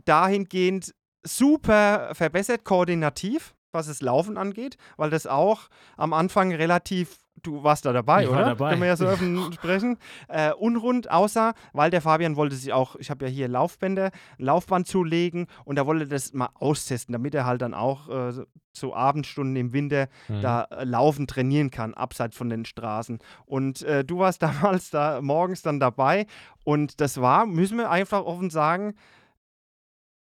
[0.06, 0.94] dahingehend
[1.24, 7.84] super verbessert, koordinativ, was das Laufen angeht, weil das auch am Anfang relativ du warst
[7.84, 8.38] da dabei, Ich oder?
[8.38, 8.70] war dabei.
[8.70, 9.98] Können wir ja so offen sprechen.
[10.30, 14.88] Äh, unrund aussah, weil der Fabian wollte sich auch, ich habe ja hier Laufbänder, Laufband
[14.88, 18.96] zulegen und er wollte das mal austesten, damit er halt dann auch äh, so- so
[18.96, 20.42] Abendstunden im Winter Mhm.
[20.42, 23.20] da äh, laufen trainieren kann, abseits von den Straßen.
[23.46, 24.42] Und äh, du warst
[24.82, 26.28] damals da morgens dann dabei
[26.64, 28.94] und das war, müssen wir einfach offen sagen,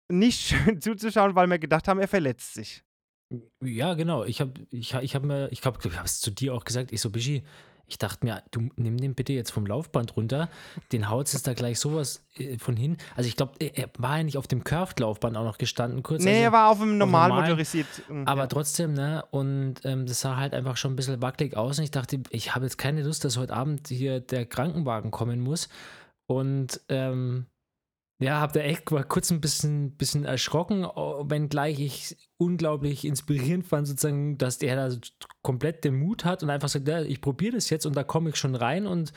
[0.10, 2.84] nicht schön zuzuschauen, weil wir gedacht haben, er verletzt sich.
[3.62, 4.24] Ja, genau.
[4.24, 6.66] Ich habe ich, hab- ich hab mir, ich glaube, ich habe es zu dir auch
[6.66, 6.92] gesagt.
[6.92, 7.44] Ich so, Bischi,
[7.90, 10.50] ich dachte mir, du nimm den bitte jetzt vom Laufband runter.
[10.92, 12.98] Den haut es da gleich sowas äh, von hin.
[13.16, 16.24] Also ich glaube, er, war ja nicht auf dem Curved-Laufband auch noch gestanden kurz.
[16.24, 18.28] Nee, also, er war auf einem normal normalen, motorisierten.
[18.28, 18.48] aber ja.
[18.48, 19.26] trotzdem, ne?
[19.32, 21.80] Und ähm, das sah halt einfach schon ein bisschen wackelig aus.
[21.80, 25.40] Und ich dachte, ich habe jetzt keine Lust, dass heute Abend hier der Krankenwagen kommen
[25.40, 25.68] muss.
[26.28, 27.48] Und ähm,
[28.22, 33.66] ja, habe da echt mal kurz ein bisschen, bisschen erschrocken, oh, wenngleich ich unglaublich inspirierend
[33.66, 34.96] fand, sozusagen, dass der da
[35.42, 38.30] komplett den Mut hat und einfach sagt, ja, ich probiere das jetzt und da komme
[38.30, 39.14] ich schon rein und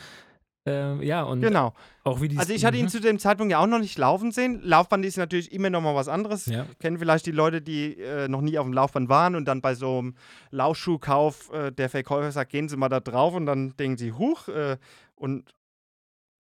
[0.65, 1.75] ähm, ja, und Genau.
[2.05, 2.91] auch wie die Also ich hatte ihn Mhm.
[2.91, 4.61] zu dem Zeitpunkt ja auch noch nicht laufen sehen.
[4.63, 6.47] Laufband ist natürlich immer noch mal was anderes.
[6.47, 6.67] Ja.
[6.79, 9.75] Kennen vielleicht die Leute, die äh, noch nie auf dem Laufband waren und dann bei
[9.75, 10.15] so einem
[10.53, 14.47] Laufschuhkauf äh, der Verkäufer sagt, gehen Sie mal da drauf und dann denken sie, huch,
[14.47, 14.77] äh,
[15.17, 15.53] und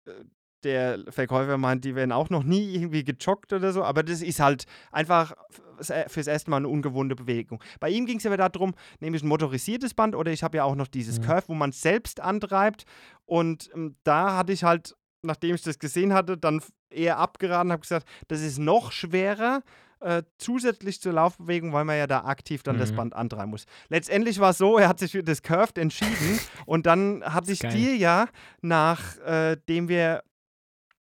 [0.07, 0.11] äh,
[0.65, 4.39] der Verkäufer meint, die werden auch noch nie irgendwie gejoggt oder so, aber das ist
[4.39, 5.33] halt einfach
[5.87, 7.63] äh, fürs erste Mal eine ungewohnte Bewegung.
[7.79, 10.75] Bei ihm ging es aber darum, nämlich ein motorisiertes Band oder ich habe ja auch
[10.75, 11.23] noch dieses Mhm.
[11.23, 12.83] Curve, wo man selbst antreibt
[13.25, 17.81] und ähm, da hatte ich halt, nachdem ich das gesehen hatte, dann eher abgeraten, habe
[17.81, 19.61] gesagt, das ist noch schwerer,
[20.01, 22.95] äh, zusätzlich zur Laufbewegung, weil man ja da aktiv dann das Mhm.
[22.97, 23.65] Band antreiben muss.
[23.89, 27.59] Letztendlich war es so, er hat sich für das Curved entschieden und dann hatte ich
[27.61, 27.71] geil.
[27.71, 28.27] dir ja,
[28.61, 30.23] nachdem wir,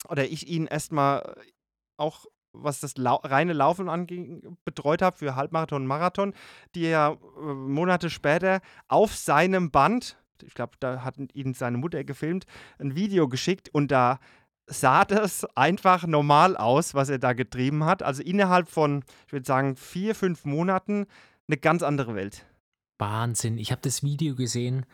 [0.09, 1.35] oder ich ihn erstmal
[1.97, 6.33] auch was das Lau reine Laufen anging, betreut habe für Halbmarathon und Marathon,
[6.75, 12.03] die er äh, Monate später auf seinem Band, ich glaube, da hat ihn seine Mutter
[12.03, 12.45] gefilmt,
[12.79, 14.19] ein Video geschickt und da
[14.67, 18.03] sah das einfach normal aus, was er da getrieben hat.
[18.03, 21.07] Also innerhalb von, ich würde sagen, vier, fünf Monaten
[21.47, 22.45] eine ganz andere Welt.
[22.97, 23.57] Wahnsinn.
[23.57, 24.85] Ich habe das Video gesehen.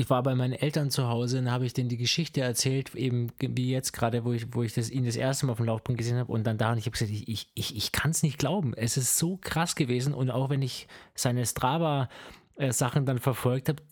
[0.00, 2.94] Ich war bei meinen Eltern zu Hause und da habe ich denen die Geschichte erzählt,
[2.94, 5.66] eben wie jetzt gerade, wo ich, wo ich das, ihn das erste Mal auf dem
[5.66, 8.22] Laufband gesehen habe und dann da und ich habe gesagt, ich, ich, ich, kann es
[8.22, 8.74] nicht glauben.
[8.76, 10.86] Es ist so krass gewesen und auch wenn ich
[11.16, 13.82] seine Strava-Sachen dann verfolgt habe,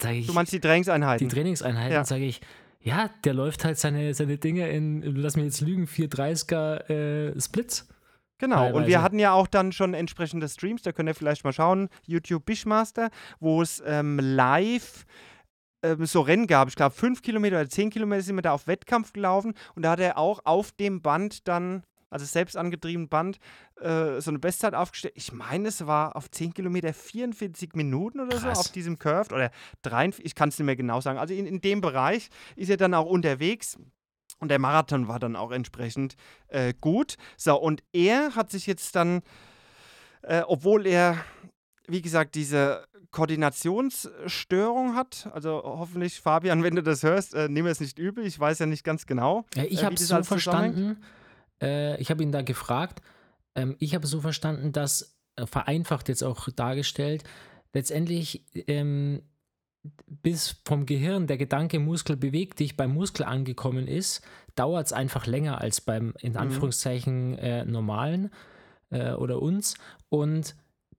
[0.00, 1.28] sage ich, Du meinst die Trainingseinheiten?
[1.28, 2.04] die Trainingseinheiten, Ja.
[2.04, 2.40] sage ich,
[2.80, 6.88] ja, der läuft halt seine, seine Dinge in, lass mich jetzt lügen, 430er
[7.34, 7.88] äh, Splits.
[8.38, 8.86] Genau, und teilweise.
[8.86, 12.44] wir hatten ja auch dann schon entsprechende Streams, da könnt ihr vielleicht mal schauen, YouTube
[12.44, 13.10] Bishmaster,
[13.40, 15.04] wo es ähm, live
[15.92, 16.68] ähm, so Rennen gab.
[16.68, 19.92] Ich glaube, fünf Kilometer oder zehn Kilometer sind wir da auf Wettkampf gelaufen und da
[19.92, 23.38] hat er auch auf dem Band dann, also selbst angetrieben Band,
[23.80, 25.14] äh, so eine Bestzeit aufgestellt.
[25.16, 28.58] Ich meine, es war auf 10 Kilometer 44 Minuten oder so Krass.
[28.58, 29.50] auf diesem Curved oder
[29.82, 31.18] 43, ich kann es nicht mehr genau sagen.
[31.18, 33.78] Also in, in dem Bereich ist er dann auch unterwegs.
[34.38, 36.14] Und der Marathon war dann auch entsprechend
[36.48, 37.16] äh, gut.
[37.38, 39.22] So, und er hat sich jetzt dann,
[40.22, 41.16] äh, obwohl er,
[41.88, 47.80] wie gesagt, diese Koordinationsstörung hat, also hoffentlich, Fabian, wenn du das hörst, äh, nimm es
[47.80, 49.44] nicht übel, ich weiß ja nicht ganz genau.
[49.54, 50.98] Ja, ich äh, habe es so verstanden,
[51.62, 53.00] äh, ich habe ihn da gefragt,
[53.54, 57.24] ähm, ich habe so verstanden, dass, äh, vereinfacht jetzt auch dargestellt,
[57.72, 59.22] letztendlich ähm,
[60.06, 64.22] bis vom Gehirn der Gedanke Muskel bewegt dich beim Muskel angekommen ist,
[64.56, 66.38] dauert es einfach länger als beim, in Mhm.
[66.38, 68.30] Anführungszeichen, äh, normalen
[68.90, 69.74] äh, oder uns.
[70.08, 70.56] Und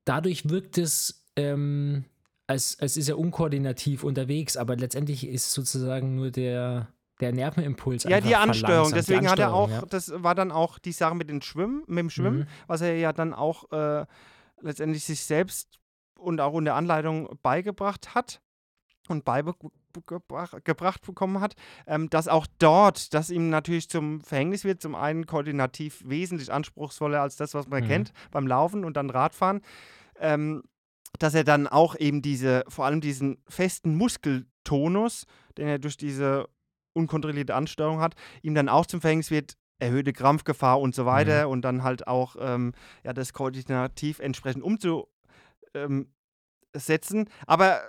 [0.07, 2.05] dadurch wirkt es, ähm,
[2.47, 6.87] als, als ist er unkoordinativ unterwegs, aber letztendlich ist sozusagen nur der,
[7.19, 8.55] der Nervenimpuls Ja, die Ansteuerung.
[8.55, 8.91] verlangsamt.
[8.91, 11.83] Die Deswegen hat er auch, Ansteuerung, das war dann auch die Sache mit, den Schwimmen,
[11.87, 12.47] mit dem Schwimmen, Mhm.
[12.67, 14.05] was er ja dann auch äh,
[14.61, 15.79] letztendlich sich selbst
[16.17, 18.41] und auch unter Anleitung beigebracht hat
[19.09, 19.71] und beigebracht
[20.63, 21.55] gebracht bekommen hat,
[21.87, 27.21] ähm, dass auch dort, das ihm natürlich zum Verhängnis wird, zum einen koordinativ wesentlich anspruchsvoller
[27.21, 27.87] als das, was man Mhm.
[27.87, 29.61] kennt beim Laufen und dann Radfahren,
[30.19, 30.63] ähm,
[31.19, 35.25] dass er dann auch eben diese, vor allem diesen festen Muskeltonus,
[35.57, 36.47] den er durch diese
[36.93, 41.61] unkontrollierte Ansteuerung hat, ihm dann auch zum Verhängnis wird, erhöhte Krampfgefahr und so weiter und
[41.61, 45.09] dann halt auch ähm, ja, das koordinativ entsprechend umzusetzen.
[47.45, 47.81] Aber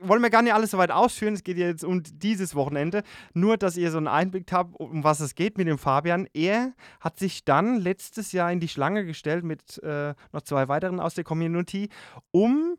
[0.00, 1.34] wollen wir gar nicht alles so weit ausführen.
[1.34, 3.02] Es geht ja jetzt um dieses Wochenende.
[3.34, 6.28] Nur, dass ihr so einen Einblick habt, um was es geht mit dem Fabian.
[6.32, 11.00] Er hat sich dann letztes Jahr in die Schlange gestellt mit äh, noch zwei weiteren
[11.00, 11.88] aus der Community,
[12.30, 12.76] um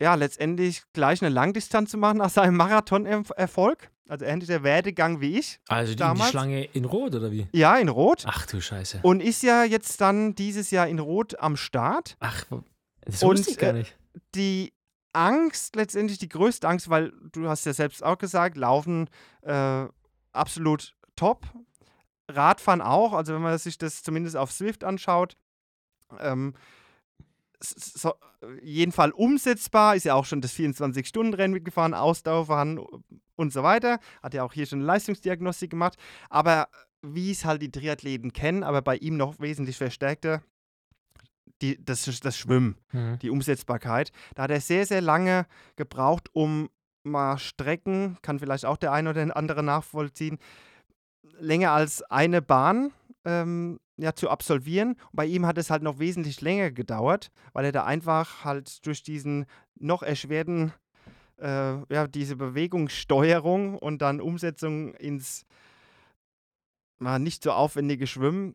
[0.00, 3.90] ja letztendlich gleich eine Langdistanz zu machen nach seinem Marathon-Erfolg.
[4.06, 5.60] Also ähnlich der Werdegang wie ich.
[5.66, 6.26] Also die, damals.
[6.26, 7.48] die Schlange in Rot oder wie?
[7.52, 8.24] Ja, in Rot.
[8.26, 9.00] Ach du Scheiße.
[9.02, 12.16] Und ist ja jetzt dann dieses Jahr in Rot am Start.
[12.20, 12.44] Ach,
[13.00, 13.96] das Und, wusste ich gar äh, nicht.
[14.34, 14.74] die
[15.14, 19.08] Angst, letztendlich die größte Angst, weil du hast ja selbst auch gesagt, Laufen
[19.42, 19.86] äh,
[20.32, 21.46] absolut top.
[22.28, 25.36] Radfahren auch, also wenn man sich das zumindest auf Swift anschaut,
[26.20, 26.54] ähm,
[27.60, 28.14] so,
[28.62, 32.80] jeden Fall umsetzbar, ist ja auch schon das 24-Stunden-Rennen mitgefahren, Ausdauerfahren
[33.36, 34.00] und so weiter.
[34.22, 35.96] Hat ja auch hier schon eine Leistungsdiagnostik gemacht.
[36.28, 36.68] Aber
[37.02, 40.42] wie es halt die Triathleten kennen, aber bei ihm noch wesentlich verstärkter,
[41.64, 43.18] die, das, das Schwimmen Mhm.
[43.20, 44.12] die Umsetzbarkeit.
[44.34, 45.46] Da hat er sehr, sehr lange
[45.76, 46.68] gebraucht, um
[47.02, 50.38] mal Strecken, kann vielleicht auch der eine oder andere nachvollziehen,
[51.38, 52.92] länger als eine Bahn
[53.24, 54.92] ähm, ja, zu absolvieren.
[54.92, 58.84] Und bei ihm hat es halt noch wesentlich länger gedauert, weil er da einfach halt
[58.86, 60.72] durch diesen noch erschwerten,
[61.38, 65.44] äh, ja, diese Bewegungssteuerung und dann Umsetzung ins
[66.98, 68.54] mal nicht so aufwendige Schwimmen,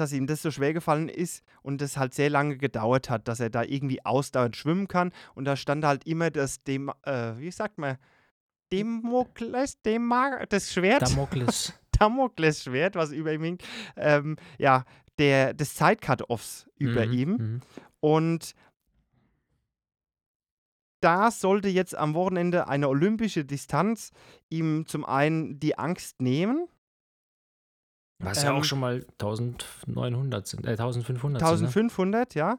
[0.00, 3.40] dass ihm das so schwer gefallen ist und das halt sehr lange gedauert hat, dass
[3.40, 5.12] er da irgendwie ausdauernd schwimmen kann.
[5.34, 7.96] Und da stand halt immer das, dem, äh, wie sagt man,
[8.72, 11.72] Demokles, Dema das Schwert, Damokles.
[11.98, 13.58] Damoklesschwert, was über ihm hing,
[13.96, 14.84] ähm, ja,
[15.18, 17.30] der, des Zeit-Cut-Offs über Mhm, ihm.
[17.30, 17.60] mhm.
[18.00, 18.54] Und
[21.00, 24.10] da sollte jetzt am Wochenende eine olympische Distanz
[24.48, 26.66] ihm zum einen die Angst nehmen.
[28.22, 31.48] Was ja Ähm, auch schon mal 1900 sind, äh, 1500 sind.
[31.66, 32.58] 1500, ja.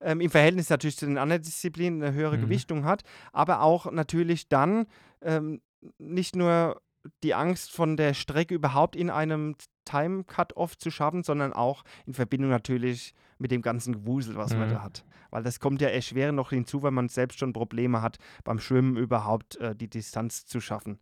[0.00, 2.42] Ähm, Im Verhältnis natürlich zu den anderen Disziplinen eine höhere Mhm.
[2.42, 3.02] Gewichtung hat,
[3.32, 4.86] aber auch natürlich dann
[5.22, 5.62] ähm,
[5.98, 6.80] nicht nur
[7.22, 12.50] die Angst von der Strecke überhaupt in einem Time-Cut-Off zu schaffen, sondern auch in Verbindung
[12.50, 14.72] natürlich mit dem ganzen Gewusel, was man Mhm.
[14.72, 15.04] da hat.
[15.30, 18.96] Weil das kommt ja erschwerend noch hinzu, weil man selbst schon Probleme hat, beim Schwimmen
[18.96, 20.98] überhaupt äh, die Distanz zu schaffen.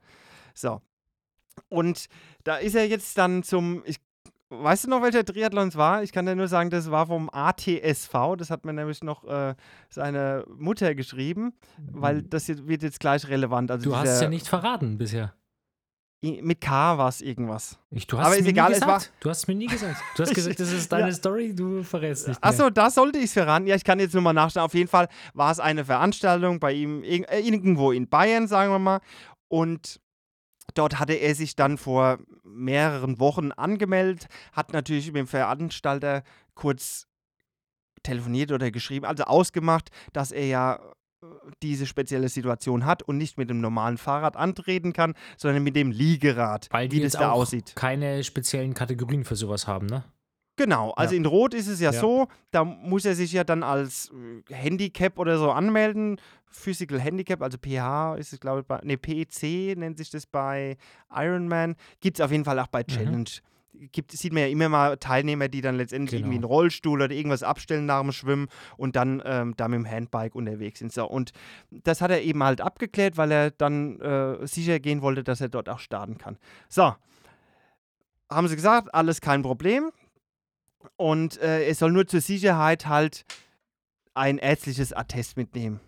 [0.55, 0.81] So.
[1.69, 2.07] Und
[2.45, 3.97] da ist er jetzt dann zum, ich
[4.55, 6.03] Weißt du noch, welcher Triathlon es war?
[6.03, 8.37] Ich kann dir nur sagen, das war vom ATSV.
[8.37, 9.55] Das hat mir nämlich noch äh,
[9.89, 11.55] seine Mutter geschrieben,
[11.91, 13.71] weil das jetzt, wird jetzt gleich relevant.
[13.71, 13.93] Also Mhm.
[13.95, 15.33] Du hast es ja nicht verraten bisher.
[16.21, 17.79] Mit K war es irgendwas.
[17.91, 19.03] Ich, du hast Aber es mir egal, nie es gesagt.
[19.07, 19.97] war- Du hast es mir nie gesagt.
[20.17, 22.45] Du hast gesagt, das ist deine Story, du verrätst nicht.
[22.45, 23.67] Achso, da sollte ich es verraten.
[23.67, 24.67] Ja, ich kann jetzt nur mal nachschauen.
[24.67, 28.79] Auf jeden Fall war es eine Veranstaltung bei ihm irg- irgendwo in Bayern, sagen wir
[28.79, 29.01] mal.
[29.49, 29.99] Und
[30.75, 36.23] dort hatte er sich dann vor mehreren Wochen angemeldet, hat natürlich mit dem Veranstalter
[36.55, 37.07] kurz
[38.03, 40.75] telefoniert oder geschrieben, also ausgemacht, dass er ja
[41.23, 41.27] äh,
[41.63, 45.91] diese spezielle Situation hat und nicht mit dem normalen Fahrrad antreten kann, sondern mit dem
[45.93, 47.75] Liegerad, Weil die wie das da aussieht.
[47.77, 50.05] keine speziellen Kategorien für sowas haben, ne?
[50.57, 51.19] Genau, also Ja.
[51.19, 52.01] in Rot ist es ja, Ja.
[52.01, 54.11] so, da muss er sich ja dann als
[54.51, 56.21] äh, Handicap oder so anmelden.
[56.53, 60.77] Physical Handicap, also PH ist es, glaube ich, bei, ne, PEC nennt sich das bei
[61.11, 61.77] Ironman.
[62.01, 63.29] Gibt es auf jeden Fall auch bei Challenge.
[63.91, 66.27] Gibt, sieht man ja immer mal Teilnehmer, die dann letztendlich Genau.
[66.27, 69.91] irgendwie einen Rollstuhl oder irgendwas abstellen nach dem Schwimmen und dann ähm, da mit dem
[69.91, 70.93] Handbike unterwegs sind.
[70.93, 71.33] So, und
[71.71, 75.49] das hat er eben halt abgeklärt, weil er dann äh, sicher gehen wollte, dass er
[75.49, 76.37] dort auch starten kann.
[76.69, 76.95] So,
[78.31, 79.91] haben sie gesagt, alles kein Problem.
[80.97, 83.25] Und äh, es soll nur zur Sicherheit halt
[84.15, 85.81] ein ärztliches Attest mitnehmen,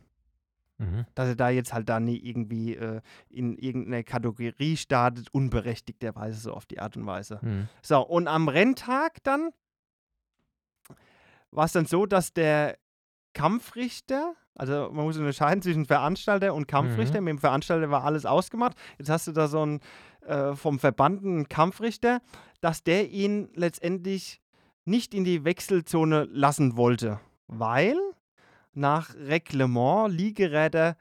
[0.79, 1.07] Mhm.
[1.15, 3.01] dass er da jetzt halt dann nie irgendwie äh,
[3.31, 7.39] in irgendeiner Kategorie startet, unberechtigterweise so auf die Art und Weise.
[7.43, 7.69] Mhm.
[7.81, 9.51] So, und am Renntag dann
[11.53, 12.77] war es dann so, dass der
[13.35, 17.21] Kampfrichter, also man muss unterscheiden zwischen Veranstalter und Kampfrichter.
[17.21, 18.77] Mit dem Veranstalter war alles ausgemacht.
[18.99, 19.81] Jetzt hast du da so einen
[20.27, 22.21] äh, vom Verband einen Kampfrichter,
[22.61, 24.41] dass der ihn letztendlich
[24.85, 27.97] nicht in die Wechselzone lassen wollte, weil
[28.77, 30.97] nach Reglement Liegeräder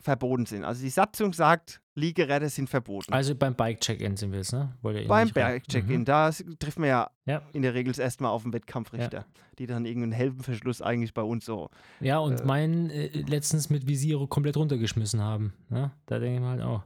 [0.00, 0.64] verboten sind.
[0.64, 3.12] Also die Satzung sagt, Liegeräder sind verboten.
[3.12, 4.74] Also beim Bike-Check-In sind wir jetzt, ne?
[4.82, 6.04] Ihn Beim Bergcheck-In, Mhm.
[6.04, 7.40] da trifft man ja, Ja.
[7.52, 9.24] in der Regel erstmal auf den Wettkampfrichter,
[9.58, 11.70] die dann irgendeinen Heldenverschluss eigentlich bei uns so.
[12.00, 12.44] Ja, und Äh.
[12.44, 15.54] meinen äh, letztens mit Visiere komplett runtergeschmissen haben.
[15.68, 15.92] Ne?
[16.06, 16.82] Da denke ich mir halt auch.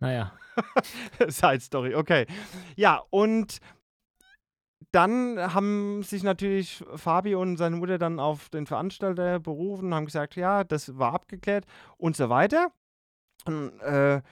[0.00, 0.32] Naja.
[1.28, 2.26] Side Story, okay.
[2.76, 3.58] Ja, und
[4.92, 10.36] dann haben sich natürlich Fabi und seine Mutter dann auf den Veranstalter berufen, haben gesagt,
[10.36, 11.64] ja, das war abgeklärt
[11.96, 12.72] und so weiter.
[13.44, 14.22] Und, äh,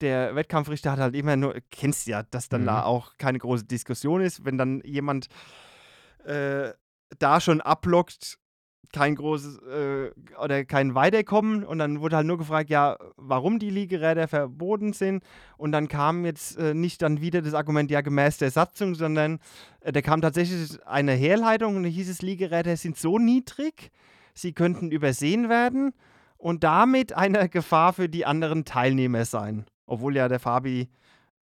[0.00, 2.66] der Wettkampfrichter hat halt immer nur, kennst ja, dass dann Mhm.
[2.66, 5.26] da auch keine große Diskussion ist, wenn dann jemand
[6.24, 6.72] äh,
[7.18, 8.38] da schon ablockt,
[8.92, 10.10] kein großes äh,
[10.42, 15.22] oder kein Weiterkommen und dann wurde halt nur gefragt, ja, warum die Liegeräder verboten sind
[15.56, 19.40] und dann kam jetzt äh, nicht dann wieder das Argument, ja, gemäß der Satzung, sondern
[19.80, 23.90] äh, da kam tatsächlich eine Herleitung und da hieß es, Liegeräder sind so niedrig,
[24.34, 25.92] sie könnten übersehen werden
[26.36, 29.66] und damit eine Gefahr für die anderen Teilnehmer sein.
[29.86, 30.88] Obwohl ja der Fabi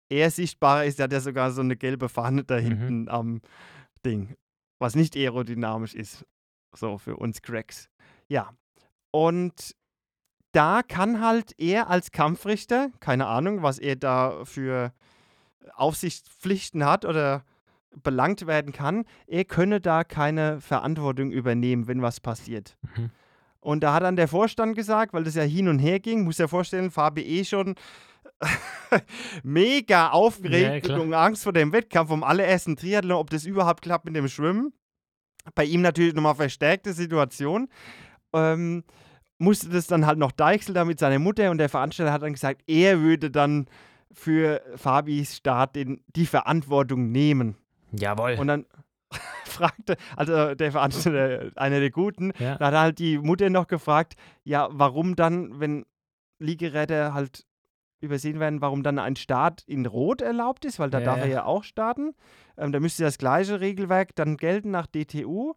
[0.09, 2.61] eher sichtbarer ist, der hat ja sogar so eine gelbe Fahne da Mhm.
[2.61, 3.41] hinten am
[4.05, 4.35] Ding,
[4.79, 6.25] was nicht aerodynamisch ist.
[6.75, 7.89] So für uns Cracks.
[8.27, 8.53] Ja.
[9.11, 9.75] Und
[10.51, 14.93] da kann halt er als Kampfrichter, keine Ahnung, was er da für
[15.75, 17.43] Aufsichtspflichten hat oder
[18.01, 22.77] belangt werden kann, er könne da keine Verantwortung übernehmen, wenn was passiert.
[22.95, 23.11] Mhm.
[23.59, 26.37] Und da hat dann der Vorstand gesagt, weil das ja hin und her ging, muss
[26.37, 27.75] ja vorstellen, Fabi eh schon
[29.43, 31.01] mega Ja, aufgeregt klar.
[31.01, 34.73] und Angst vor dem Wettkampf vom allerersten Triathlon, ob das überhaupt klappt mit dem Schwimmen.
[35.55, 37.69] Bei ihm natürlich nochmal verstärkte Situation.
[38.33, 38.83] Ähm,
[39.37, 42.33] musste das dann halt noch deichseln da mit seiner Mutter und der Veranstalter hat dann
[42.33, 43.67] gesagt, er würde dann
[44.11, 47.57] für Fabis Start den, die Verantwortung nehmen.
[47.91, 48.35] Jawohl.
[48.39, 48.65] Und dann
[49.45, 52.57] fragte, also der Veranstalter, einer der Guten, ja.
[52.57, 54.13] da hat halt die Mutter noch gefragt,
[54.43, 55.85] ja, warum dann, wenn
[56.39, 57.45] Liegeräder halt
[58.03, 61.23] übersehen werden, warum dann ein Start in Rot erlaubt ist, weil da Ja, darf ja.
[61.23, 62.13] er ja auch starten.
[62.57, 65.53] Ähm, da müsste das gleiche Regelwerk dann gelten nach DTU.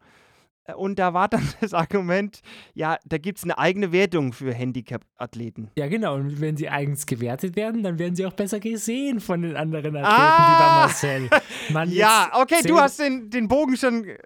[0.64, 2.40] Äh, Und da war dann das Argument,
[2.74, 5.70] ja, da gibt es eine eigene Wertung für Handicap-Athleten.
[5.76, 6.14] ja, genau.
[6.14, 9.94] Und wenn sie eigens gewertet werden, dann werden sie auch besser gesehen von den anderen
[9.96, 10.48] Athleten, Ah!
[10.48, 11.30] lieber Marcel.
[11.72, 14.16] Mann, Ja, okay, du hast den, den Bogen schon äh,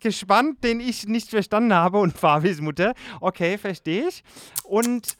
[0.00, 2.94] gespannt, den ich nicht verstanden habe und Fabis Mutter.
[3.20, 4.22] Okay, verstehe ich.
[4.64, 5.16] Und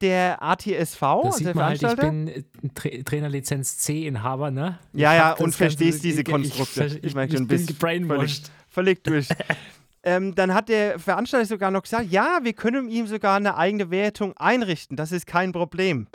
[0.00, 2.42] der ATSV, Da also sieht der man halt, ich bin äh,
[2.74, 4.78] Tra Trainerlizenz C-Inhaber, ne?
[4.92, 6.84] Ich Ja, ja, und das verstehst diese ich- ich- Konstrukte.
[6.86, 8.50] Ich, Ich merke schon, bin gebrainwashed.
[8.68, 9.28] völlig durch.
[10.04, 13.90] ähm, dann hat der Veranstalter sogar noch gesagt, ja, wir können ihm sogar eine eigene
[13.90, 16.06] Wertung einrichten, das ist kein Problem.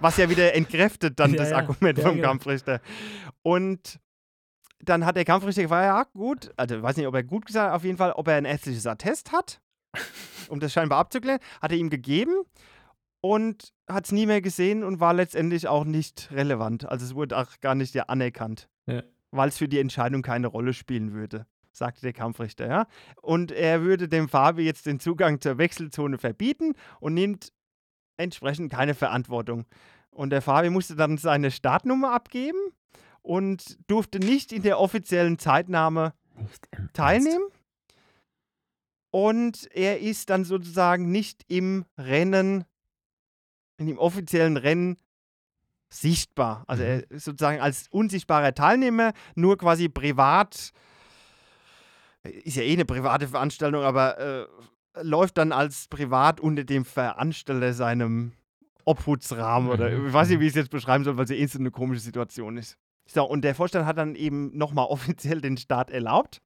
[0.00, 1.56] Was ja wieder entkräftet dann Ja, das ja.
[1.58, 2.28] Argument Ja, vom genau.
[2.28, 2.80] Kampfrichter.
[3.42, 3.98] Und
[4.82, 7.68] dann hat der Kampfrichter gefragt, ja gut, also ich weiß nicht, ob er gut gesagt
[7.68, 9.60] hat, auf jeden Fall, ob er ein ärztliches Attest hat,
[10.48, 12.32] um das scheinbar abzuklären, hat er ihm gegeben
[13.20, 16.88] und hat es nie mehr gesehen und war letztendlich auch nicht relevant.
[16.88, 19.02] Also es wurde auch gar nicht ja anerkannt, Ja.
[19.30, 22.66] weil es für die Entscheidung keine Rolle spielen würde, sagte der Kampfrichter.
[22.68, 22.86] Ja?
[23.20, 27.52] Und er würde dem Fabi jetzt den Zugang zur Wechselzone verbieten und nimmt
[28.16, 29.66] entsprechend keine Verantwortung.
[30.10, 32.58] Und der Fabi musste dann seine Startnummer abgeben
[33.22, 36.14] und durfte nicht in der offiziellen Zeitnahme
[36.94, 37.44] teilnehmen.
[39.12, 42.64] Und er ist dann sozusagen nicht im Rennen,
[43.80, 44.98] in dem offiziellen Rennen
[45.88, 46.64] sichtbar.
[46.66, 50.72] Also er ist sozusagen als unsichtbarer Teilnehmer nur quasi privat,
[52.22, 54.46] ist ja eh eine private Veranstaltung, aber äh,
[55.00, 58.32] läuft dann als privat unter dem Veranstalter seinem
[58.84, 60.42] Obhutsrahmen oder Mhm, ich weiß nicht, mhm.
[60.42, 62.76] wie ich es jetzt beschreiben soll, weil es ja eh so eine komische Situation ist.
[63.06, 66.42] So, und der Vorstand hat dann eben nochmal offiziell den Start erlaubt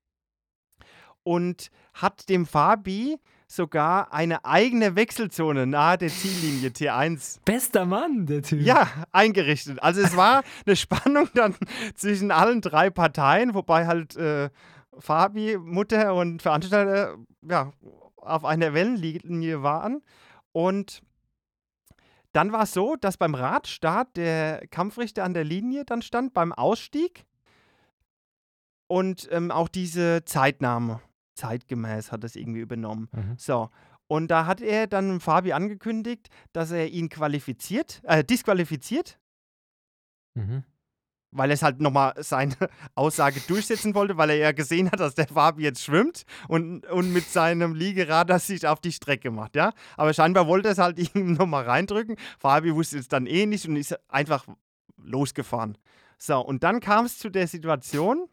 [1.25, 8.43] und hat dem Fabi sogar eine eigene Wechselzone nahe der Ziellinie T1 Bester Mann, der
[8.43, 8.61] Typ.
[8.61, 9.83] ja, eingerichtet.
[9.83, 11.55] Also es war eine Spannung dann
[11.95, 14.51] zwischen allen drei Parteien, wobei halt äh,
[14.99, 17.73] Fabi, Mutter und Veranstalter ja,
[18.17, 20.03] auf einer Wellenlinie waren.
[20.53, 21.03] Und
[22.33, 26.53] dann war es so, dass beim Radstart der Kampfrichter an der Linie dann stand, beim
[26.53, 27.25] Ausstieg.
[28.87, 31.01] Und ähm, auch diese Zeitnahme,
[31.35, 33.09] zeitgemäß hat das irgendwie übernommen.
[33.13, 33.35] Mhm.
[33.39, 33.71] So.
[34.07, 39.19] Und da hat er dann Fabi angekündigt, dass er ihn qualifiziert, äh, disqualifiziert,
[40.37, 40.65] Mhm.
[41.31, 42.55] weil er es halt nochmal seine
[42.97, 47.13] Aussage durchsetzen wollte, weil er ja gesehen hat, dass der Fabi jetzt schwimmt und, und
[47.13, 49.73] mit seinem Liegerad das sich auf die Strecke macht, ja.
[49.97, 52.17] Aber scheinbar wollte er es halt ihm nochmal reindrücken.
[52.39, 54.45] Fabi wusste es dann eh nicht und ist einfach
[54.97, 55.79] losgefahren.
[56.19, 58.29] So, und dann kam es zu der Situation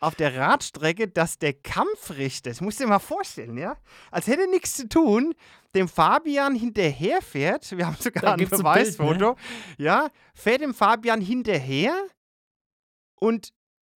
[0.00, 3.76] auf der Radstrecke, dass der Kampfrichter, das musst du dir mal vorstellen, ja,
[4.10, 5.34] als hätte nichts zu tun,
[5.74, 9.06] dem Fabian hinterherfährt, wir haben sogar Da ein gibt's ein Bild, ne?
[9.06, 9.36] Beweisfoto,
[9.78, 11.94] ja, fährt dem Fabian hinterher
[13.16, 13.52] und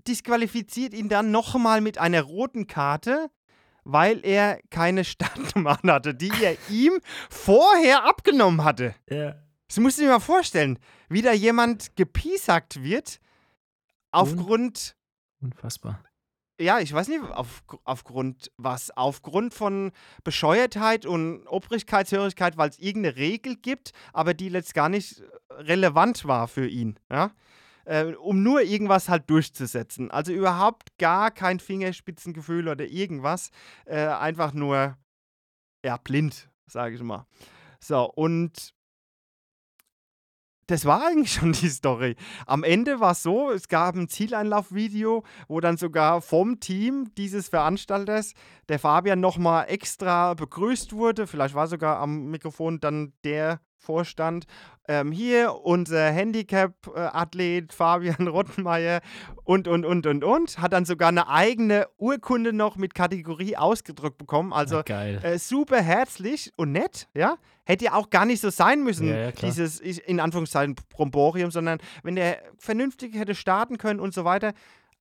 [0.07, 3.31] disqualifiziert ihn dann nochmal mit einer roten Karte,
[3.83, 7.01] weil er keine Startnummer hatte, die er ihm
[7.31, 8.95] vorher abgenommen hatte.
[9.09, 9.37] Ja.
[9.69, 10.79] Das musst du dir mal vorstellen,
[11.09, 13.19] wie da jemand gepiesackt wird
[14.11, 14.95] aufgrund
[15.45, 16.03] Unfassbar.
[16.61, 18.91] ja, ich weiß nicht, auf, aufgrund was?
[18.91, 19.93] Aufgrund von
[20.25, 26.49] Bescheuertheit und Obrigkeitshörigkeit, weil es irgendeine Regel gibt, aber die letzt gar nicht relevant war
[26.49, 26.99] für ihn.
[27.11, 27.33] Ja?
[27.85, 30.11] äh, um nur irgendwas halt durchzusetzen.
[30.11, 33.51] Also überhaupt gar kein Fingerspitzengefühl oder irgendwas.
[33.85, 34.97] Äh, einfach nur,
[35.85, 37.27] ja, blind, sage ich mal.
[37.81, 38.75] So, und
[40.67, 42.17] das war eigentlich schon die Story.
[42.47, 47.49] Am Ende war es so, es gab ein Zieleinlaufvideo, wo dann sogar vom Team dieses
[47.49, 48.35] Veranstalters
[48.69, 51.27] der Fabian nochmal extra begrüßt wurde.
[51.27, 54.47] Vielleicht war sogar am Mikrofon dann der Vorstand.
[54.89, 59.01] Ähm, hier unser Handicap-Athlet Fabian Rottenmeier
[59.45, 60.59] und, und, und, und, und.
[60.59, 64.53] Hat dann sogar eine eigene Urkunde noch mit Kategorie ausgedrückt bekommen.
[64.53, 67.37] Also äh, super herzlich und nett, ja.
[67.67, 71.79] Hätte ja auch gar nicht so sein müssen, ja, ja, dieses in Anführungszeichen Bromborium, sondern
[72.03, 74.53] wenn der vernünftig hätte starten können und so weiter.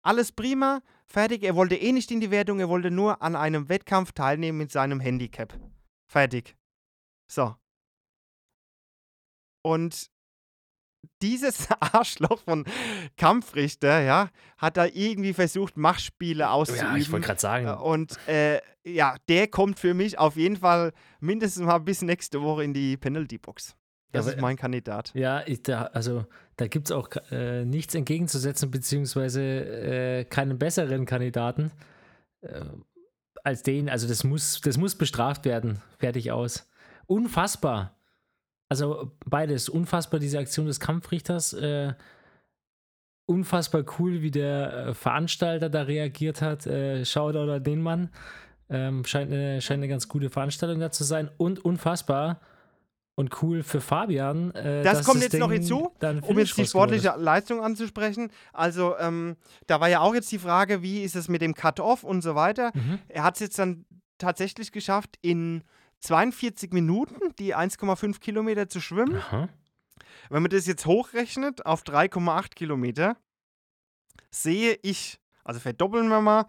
[0.01, 1.43] Alles prima, fertig.
[1.43, 4.71] Er wollte eh nicht in die Wertung, er wollte nur an einem Wettkampf teilnehmen mit
[4.71, 5.53] seinem Handicap.
[6.07, 6.55] Fertig.
[7.27, 7.55] So.
[9.63, 10.11] Und
[11.21, 12.65] dieses Arschloch von
[13.17, 16.91] Kampfrichter, ja, hat da irgendwie versucht, Machtspiele auszuüben.
[16.91, 17.67] Ja, ich wollte gerade sagen.
[17.81, 22.63] Und äh, ja, der kommt für mich auf jeden Fall mindestens mal bis nächste Woche
[22.63, 23.75] in die Penalty-Box.
[24.11, 25.11] Das ja, ist mein Kandidat.
[25.15, 26.25] Ja, ich, da, also
[26.57, 31.71] da gibt es auch äh, nichts entgegenzusetzen, beziehungsweise äh, keinen besseren Kandidaten
[32.41, 32.61] äh,
[33.43, 33.89] als den.
[33.89, 35.81] Also das muss, das muss bestraft werden.
[35.97, 36.69] Fertig aus.
[37.07, 37.97] Unfassbar.
[38.69, 39.69] Also beides.
[39.69, 41.53] Unfassbar diese Aktion des Kampfrichters.
[41.53, 41.93] Äh,
[43.25, 46.65] unfassbar cool, wie der äh, Veranstalter da reagiert hat.
[46.65, 48.09] Äh, Shoutout an den Mann.
[48.69, 51.29] Ähm, scheint, eine, scheint eine ganz gute Veranstaltung da zu sein.
[51.37, 52.39] Und unfassbar
[53.15, 54.51] und cool für Fabian.
[54.51, 55.91] Äh, das kommt jetzt Ding noch hinzu,
[56.21, 58.31] um jetzt die sportliche Leistung anzusprechen.
[58.51, 59.35] Also, ähm,
[59.67, 62.35] da war ja auch jetzt die Frage, wie ist es mit dem Cut-Off und so
[62.35, 62.71] weiter.
[62.73, 62.99] Mhm.
[63.07, 63.85] Er hat es jetzt dann
[64.17, 65.63] tatsächlich geschafft, in
[66.03, 69.15] 42 Minuten die 1,5 Kilometer zu schwimmen.
[69.15, 69.49] Aha.
[70.29, 73.17] Wenn man das jetzt hochrechnet auf 3,8 Kilometer,
[74.29, 76.45] sehe ich, also verdoppeln wir mal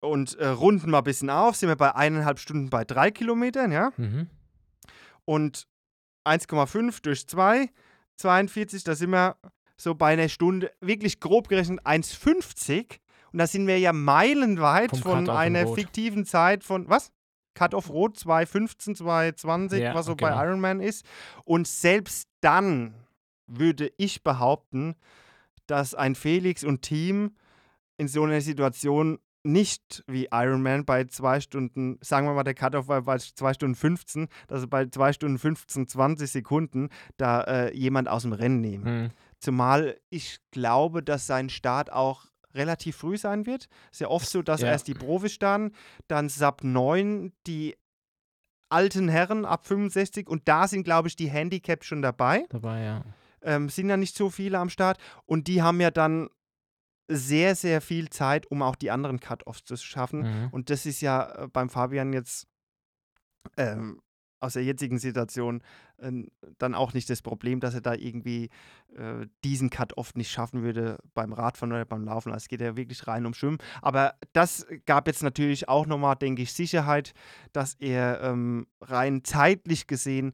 [0.00, 3.72] und äh, runden mal ein bisschen auf, sind wir bei eineinhalb Stunden bei drei Kilometern,
[3.72, 3.92] ja.
[3.96, 4.28] Mhm.
[5.24, 5.66] Und
[6.26, 7.70] 1,5 durch 2,
[8.16, 9.36] 42, da sind wir
[9.76, 12.98] so bei einer Stunde, wirklich grob gerechnet 1,50.
[13.32, 17.10] Und da sind wir ja meilenweit von einer fiktiven Zeit von, was?
[17.54, 20.24] Cut-off Rot 215, 220, ja, was so okay.
[20.24, 21.04] bei Ironman ist.
[21.44, 22.94] Und selbst dann
[23.46, 24.94] würde ich behaupten,
[25.66, 27.36] dass ein Felix und Team
[27.96, 32.88] in so einer Situation nicht wie Ironman bei zwei Stunden, sagen wir mal, der Cut-off
[32.88, 36.88] war bei zwei Stunden 15, dass bei zwei Stunden 15, 20 Sekunden
[37.18, 38.84] da äh, jemand aus dem Rennen nehmen.
[38.84, 39.10] Mhm.
[39.38, 42.24] Zumal ich glaube, dass sein Start auch
[42.54, 43.68] relativ früh sein wird.
[43.90, 44.68] Ist ja oft so, dass ja.
[44.68, 45.72] erst die Profis starten,
[46.08, 47.76] dann Sub 9 die
[48.68, 52.44] alten Herren ab 65 und da sind, glaube ich, die Handicaps schon dabei.
[52.48, 53.04] Dabei, ja.
[53.42, 56.28] Ähm, sind ja nicht so viele am Start und die haben ja dann
[57.08, 60.20] sehr, sehr viel Zeit, um auch die anderen Cut-Offs zu schaffen.
[60.20, 60.48] Mhm.
[60.50, 62.46] Und das ist ja äh, beim Fabian jetzt
[63.56, 64.00] ähm,
[64.44, 65.62] aus der jetzigen Situation
[65.98, 66.10] äh,
[66.58, 68.50] dann auch nicht das Problem, dass er da irgendwie
[68.96, 72.32] äh, diesen Cut oft nicht schaffen würde beim Radfahren oder beim Laufen.
[72.32, 73.58] Also es geht ja wirklich rein um Schwimmen.
[73.82, 77.12] Aber das gab jetzt natürlich auch nochmal, denke ich, Sicherheit,
[77.52, 80.32] dass er ähm, rein zeitlich gesehen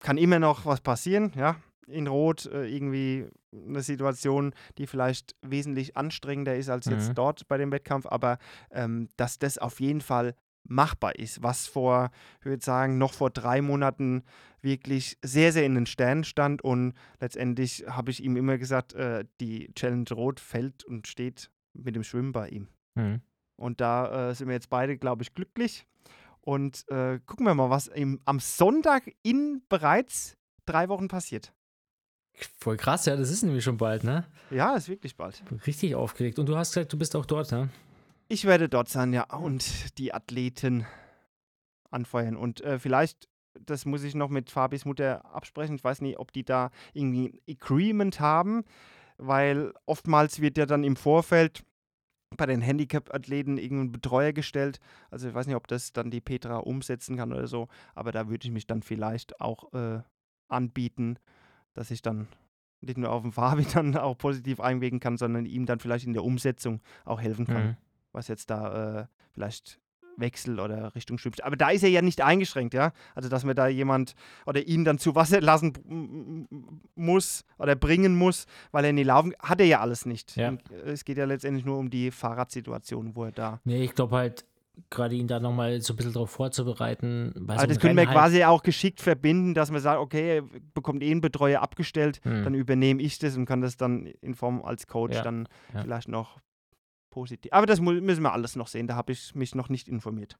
[0.00, 1.56] kann immer noch was passieren, ja.
[1.86, 6.92] In Rot äh, irgendwie eine Situation, die vielleicht wesentlich anstrengender ist als mhm.
[6.92, 8.38] jetzt dort bei dem Wettkampf, aber
[8.70, 12.10] ähm, dass das auf jeden Fall machbar ist, was vor,
[12.40, 14.24] ich würde sagen, noch vor drei Monaten
[14.62, 16.62] wirklich sehr, sehr in den Sternen stand.
[16.62, 21.94] Und letztendlich habe ich ihm immer gesagt, äh, die Challenge Rot fällt und steht mit
[21.96, 22.68] dem Schwimmen bei ihm.
[22.94, 23.20] Mhm.
[23.56, 25.86] Und da äh, sind wir jetzt beide, glaube ich, glücklich.
[26.40, 30.36] Und äh, gucken wir mal, was im, am Sonntag in bereits
[30.66, 31.52] drei Wochen passiert.
[32.58, 34.24] Voll krass, ja, das ist nämlich schon bald, ne?
[34.50, 35.42] Ja, ist wirklich bald.
[35.66, 36.38] Richtig aufgeregt.
[36.38, 37.68] Und du hast gesagt, du bist auch dort, ne?
[38.28, 40.86] Ich werde dort sein, ja, und die Athleten
[41.90, 42.36] anfeuern.
[42.36, 43.28] Und äh, vielleicht,
[43.60, 45.76] das muss ich noch mit Fabis Mutter absprechen.
[45.76, 48.64] Ich weiß nicht, ob die da irgendwie ein Agreement haben,
[49.18, 51.64] weil oftmals wird ja dann im Vorfeld
[52.36, 54.80] bei den Handicap-Athleten irgendein Betreuer gestellt.
[55.10, 58.28] Also ich weiß nicht, ob das dann die Petra umsetzen kann oder so, aber da
[58.28, 60.00] würde ich mich dann vielleicht auch äh,
[60.48, 61.18] anbieten,
[61.74, 62.26] dass ich dann
[62.80, 66.12] nicht nur auf dem Fabi dann auch positiv einwirken kann, sondern ihm dann vielleicht in
[66.12, 67.66] der Umsetzung auch helfen kann.
[67.66, 67.76] Mhm
[68.14, 69.78] was jetzt da äh, vielleicht
[70.16, 71.42] Wechsel oder Richtung Schwimmt.
[71.42, 72.92] Aber da ist er ja nicht eingeschränkt, ja.
[73.16, 74.14] Also, dass man da jemand
[74.46, 76.46] oder ihn dann zu Wasser lassen
[76.94, 80.36] muss oder bringen muss, weil er nie laufen hat er ja alles nicht.
[80.36, 80.56] Ja.
[80.84, 83.60] Es geht ja letztendlich nur um die Fahrradsituation, wo er da.
[83.64, 84.44] Nee, ich glaube halt,
[84.90, 87.32] gerade ihn da nochmal so ein bisschen drauf vorzubereiten.
[87.34, 88.16] Bei so Aber einem das können wir halt.
[88.16, 90.42] quasi auch geschickt verbinden, dass man sagt, okay, er
[90.74, 92.44] bekommt eh einen Betreuer abgestellt, Hm.
[92.44, 95.82] dann übernehme ich das und kann das dann in Form als Coach Ja, dann ja.
[95.82, 96.38] vielleicht noch
[97.14, 97.52] positiv.
[97.52, 100.36] Aber das müssen wir alles noch sehen, da habe ich mich noch nicht informiert.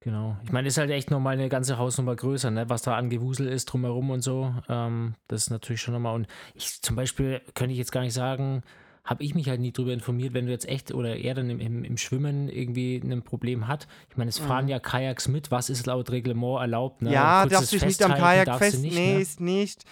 [0.00, 0.36] Genau.
[0.44, 2.68] Ich meine, ist halt echt nochmal eine ganze Hausnummer größer, ne?
[2.68, 4.54] was da an Gewusel ist drumherum und so.
[4.68, 6.14] Ähm, das ist natürlich schon nochmal.
[6.14, 8.62] Und ich zum Beispiel könnte ich jetzt gar nicht sagen,
[9.04, 11.60] habe ich mich halt nie drüber informiert, wenn du jetzt echt oder er dann im,
[11.60, 13.88] im, im Schwimmen irgendwie ein Problem hat.
[14.10, 14.70] Ich meine, es fahren Mhm.
[14.70, 15.50] ja Kajaks mit.
[15.50, 17.02] Was ist laut Reglement erlaubt?
[17.02, 17.12] Ne?
[17.12, 18.82] ja, darfst dich nicht am Kajak du fest.
[18.82, 19.20] nicht, nee, ne?
[19.20, 19.84] ist nicht.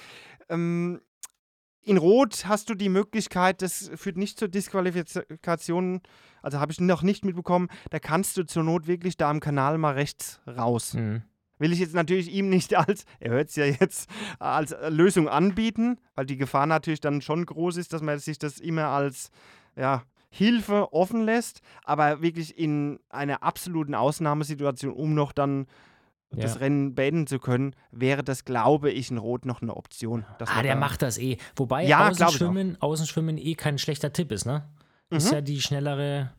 [0.49, 1.01] Ähm,
[1.85, 6.01] in Rot hast du die Möglichkeit, das führt nicht zur Disqualifikation,
[6.43, 9.79] also habe ich noch nicht mitbekommen, da kannst du zur Not wirklich da am Kanal
[9.79, 10.95] mal rechts raus.
[10.95, 11.23] Mhm.
[11.59, 14.09] Will ich jetzt natürlich ihm nicht als, er hört es ja jetzt,
[14.39, 18.59] als Lösung anbieten, weil die Gefahr natürlich dann schon groß ist, dass man sich das
[18.59, 19.31] immer als
[19.77, 25.67] ja, Hilfe offen lässt, aber wirklich in einer absoluten Ausnahmesituation, um noch dann
[26.37, 26.61] das Ja.
[26.61, 30.25] Rennen beenden zu können, wäre das, glaube ich, in Rot noch eine Option.
[30.45, 31.39] Ah, der da- macht das eh.
[31.57, 32.09] Wobei Ja.
[32.09, 34.65] Außenschwimmen, Außenschwimmen eh kein schlechter Tipp ist, ne?
[35.11, 35.35] Ist Mhm.
[35.35, 36.33] ja die schnellere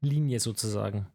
[0.00, 1.06] Linie sozusagen.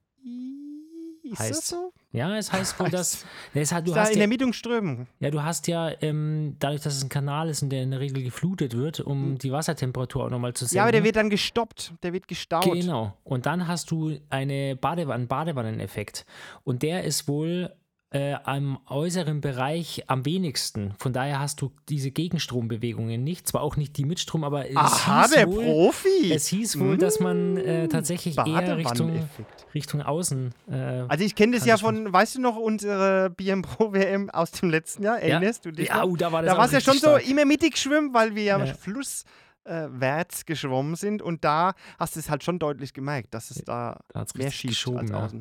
[1.24, 1.94] Ist heißt- das so?
[2.12, 3.26] Ja, es heißt wohl, dass.
[3.56, 5.08] Es hat, du Ist da hast in ja, der Mietung strömen.
[5.20, 8.00] ja, du hast ja, ähm, dadurch, dass es ein Kanal ist und der in der
[8.02, 10.74] Regel geflutet wird, um die Wassertemperatur auch nochmal zu senken.
[10.74, 10.78] Hm.
[10.78, 12.66] Ja, aber der wird dann gestoppt, der wird gestaut.
[12.72, 13.18] Genau.
[13.24, 16.26] Und dann hast du eine Badewanne, einen Badewanneneffekt.
[16.64, 17.74] Und der ist wohl
[18.14, 20.94] äh, am äußeren Bereich am wenigsten.
[21.00, 23.48] Von daher hast du diese Gegenstrombewegungen nicht.
[23.48, 26.32] Zwar auch nicht die mit Strom, aber es Aha, hieß der wohl, Profi.
[26.32, 29.28] Es hieß wohl, dass man äh, tatsächlich eher Richtung.
[29.74, 30.54] Richtung Außen.
[30.70, 30.76] Äh,
[31.08, 34.70] Also ich kenne das ja von, weißt du noch, unsere BM Pro WM aus dem
[34.70, 35.20] letzten Jahr?
[35.20, 35.88] Erinnerst du dich?
[35.90, 37.28] ja, oh, da war das da war es ja schon richtig so stark.
[37.30, 38.74] immer mittig schwimmen, weil wir ja, Ja.
[38.76, 44.00] flusswärts geschwommen sind und da hast du es halt schon deutlich gemerkt, dass es da
[44.14, 45.40] Da mehr geschoben, als ja.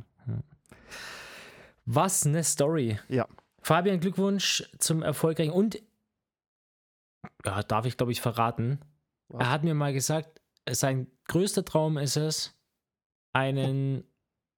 [1.84, 2.98] Was eine Story.
[3.08, 3.26] Ja.
[3.60, 5.80] Fabian, Glückwunsch zum erfolgreichen und
[7.44, 8.80] ja, darf ich glaube ich verraten.
[9.28, 9.40] Was?
[9.42, 12.54] Er hat mir mal gesagt, sein größter Traum ist es,
[13.32, 14.04] einen,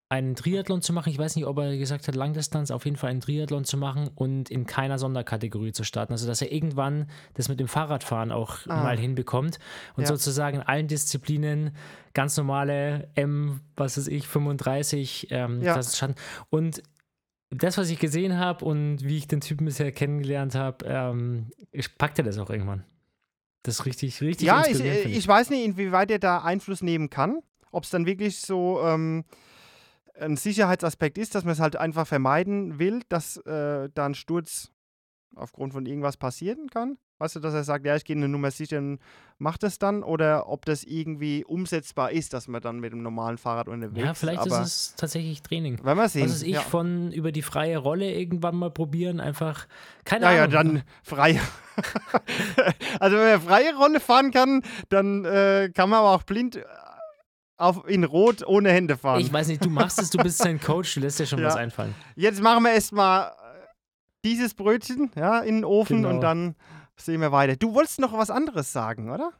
[0.09, 1.11] einen Triathlon zu machen.
[1.11, 4.11] Ich weiß nicht, ob er gesagt hat, Langdistanz, auf jeden Fall einen Triathlon zu machen
[4.15, 6.13] und in keiner Sonderkategorie zu starten.
[6.13, 8.83] Also, dass er irgendwann das mit dem Fahrradfahren auch Ah.
[8.83, 9.59] mal hinbekommt
[9.97, 10.09] und Ja.
[10.09, 11.77] sozusagen in allen Disziplinen
[12.15, 15.75] ganz normale M, was weiß ich, 35 ähm, Ja.
[15.75, 16.15] Klassen starten.
[16.51, 16.83] Und
[17.51, 21.97] das, was ich gesehen habe und wie ich den Typen bisher kennengelernt habe, ähm, ich
[21.97, 22.85] packte das auch irgendwann.
[23.63, 26.83] Das ist richtig, richtig Ja, ich, äh, finde ich weiß nicht, inwieweit er da Einfluss
[26.83, 27.41] nehmen kann.
[27.71, 29.25] Ob es dann wirklich so ähm,
[30.19, 34.71] ein Sicherheitsaspekt ist, dass man es halt einfach vermeiden will, dass äh, da ein Sturz
[35.35, 36.99] aufgrund von irgendwas passieren kann.
[37.25, 38.99] Weißt du, dass er sagt, ja, ich gehe eine Nummer sicher und
[39.39, 40.03] mach das dann.
[40.03, 44.13] Oder ob das irgendwie umsetzbar ist, dass man dann mit dem normalen Fahrrad unterwegs Ja,
[44.13, 45.83] vielleicht Aber ist es tatsächlich Training.
[45.83, 46.25] Werden wir sehen.
[46.25, 46.61] Was weiß ich, ja.
[46.61, 49.67] von über die freie Rolle irgendwann mal probieren, einfach,
[50.05, 50.53] keine Ja, ja, Ahnung.
[50.53, 51.41] dann freie.
[53.01, 56.65] also, wenn man freie Rolle fahren kann, dann äh, kann man aber auch blind äh,
[57.57, 59.21] auf, in Rot ohne Hände fahren.
[59.21, 61.47] Ich weiß nicht, du machst es, du bist sein Coach, du lässt dir schon Ja.
[61.47, 61.95] was einfallen.
[62.17, 63.33] Jetzt machen wir erstmal
[64.25, 66.11] dieses Brötchen ja, in den Ofen Genau.
[66.15, 66.55] und dann
[66.97, 67.57] sehen wir weiter.
[67.57, 69.33] Du wolltest noch was anderes sagen, oder?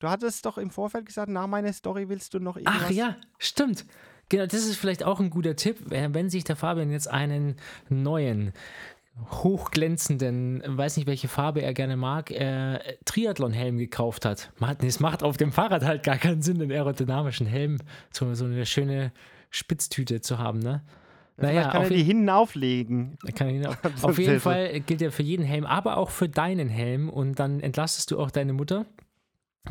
[0.00, 2.82] Du hattest doch im Vorfeld gesagt, nach meiner Story willst du noch irgendwas.
[2.86, 3.84] Ach ja, stimmt.
[4.30, 7.56] Genau, das ist vielleicht auch ein guter Tipp, äh, wenn sich der Fabian jetzt einen
[7.88, 8.52] neuen,
[9.30, 14.52] hochglänzenden, weiß nicht welche Farbe er gerne mag, äh, Triathlon-Helm gekauft hat.
[14.82, 17.78] Es macht auf dem Fahrrad halt gar keinen Sinn, einen aerodynamischen Helm,
[18.10, 19.12] so, so eine schöne
[19.50, 20.82] Spitztüte zu haben, ne?
[21.48, 23.18] Vielleicht kann auf er die hinten auflegen.
[23.34, 23.76] Kann auch.
[23.96, 24.40] So Auf jeden Hilfe.
[24.40, 27.08] Fall gilt ja für jeden Helm, aber auch für deinen Helm.
[27.08, 28.86] Und dann entlastest du auch deine Mutter.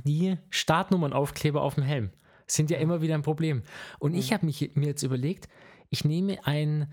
[0.03, 2.11] Die Startnummernaufkleber auf dem Helm
[2.47, 3.63] sind ja immer wieder ein Problem.
[3.99, 5.47] Und ich habe mich mir jetzt überlegt,
[5.89, 6.91] ich nehme ein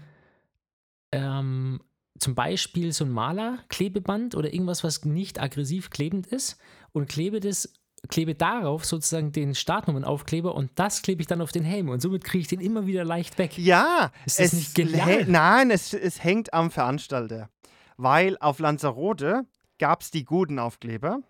[1.13, 1.81] ähm,
[2.19, 6.59] zum Beispiel so ein Malerklebeband oder irgendwas, was nicht aggressiv klebend ist
[6.93, 7.73] und klebe das
[8.09, 12.25] klebe darauf sozusagen den Startnummernaufkleber und das klebe ich dann auf den Helm und somit
[12.25, 13.57] kriege ich den immer wieder leicht weg.
[13.59, 15.25] Ja, Ist das es nicht genial?
[15.27, 17.49] Nein, es, es hängt am Veranstalter.
[17.97, 19.47] Weil auf Lanzarote
[19.79, 21.21] gab es die guten Aufkleber.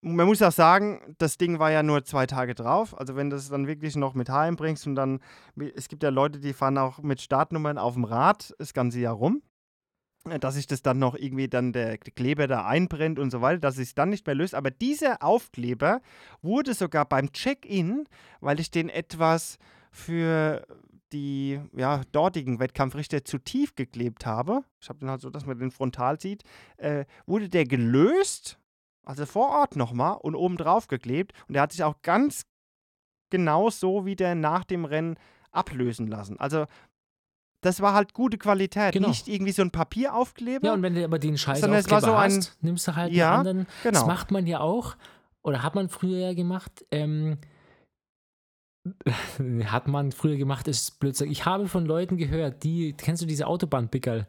[0.00, 2.98] Man muss auch sagen, das Ding war ja nur zwei Tage drauf.
[2.98, 5.20] Also wenn du es dann wirklich noch mit heimbringst und dann,
[5.74, 9.14] es gibt ja Leute, die fahren auch mit Startnummern auf dem Rad das ganze Jahr
[9.14, 9.42] rum.
[10.28, 13.60] Äh, Dass sich das dann noch irgendwie dann der Kleber da einbrennt und so weiter,
[13.60, 14.54] dass es dann nicht mehr löst.
[14.54, 16.00] Aber dieser Aufkleber
[16.42, 18.06] wurde sogar beim Check-in,
[18.40, 19.58] weil ich den etwas
[19.90, 20.66] für
[21.12, 25.58] die ja, dortigen Wettkampfrichter zu tief geklebt habe, ich habe den halt so, dass man
[25.58, 26.42] den frontal sieht,
[26.76, 28.58] äh, wurde der gelöst,
[29.04, 32.42] also vor Ort nochmal und oben drauf geklebt und der hat sich auch ganz
[33.30, 35.16] genau so wieder nach dem Rennen
[35.52, 36.40] ablösen lassen.
[36.40, 36.66] Also
[37.64, 39.08] das war halt gute Qualität, Genau.
[39.08, 40.66] nicht irgendwie so ein Papieraufkleber.
[40.66, 42.88] Ja, und wenn du aber den Scheiß Sondern es war Aufkleber so ein- hast, nimmst
[42.88, 43.66] du halt Ja, einen anderen.
[43.82, 44.06] Das genau.
[44.06, 44.96] macht man ja auch,
[45.42, 47.38] oder hat man früher ja gemacht, ähm,
[49.64, 51.30] hat man früher gemacht, ist Blödsinn.
[51.30, 54.26] Ich habe von Leuten gehört, die, kennst du diese Autobahnpickerl,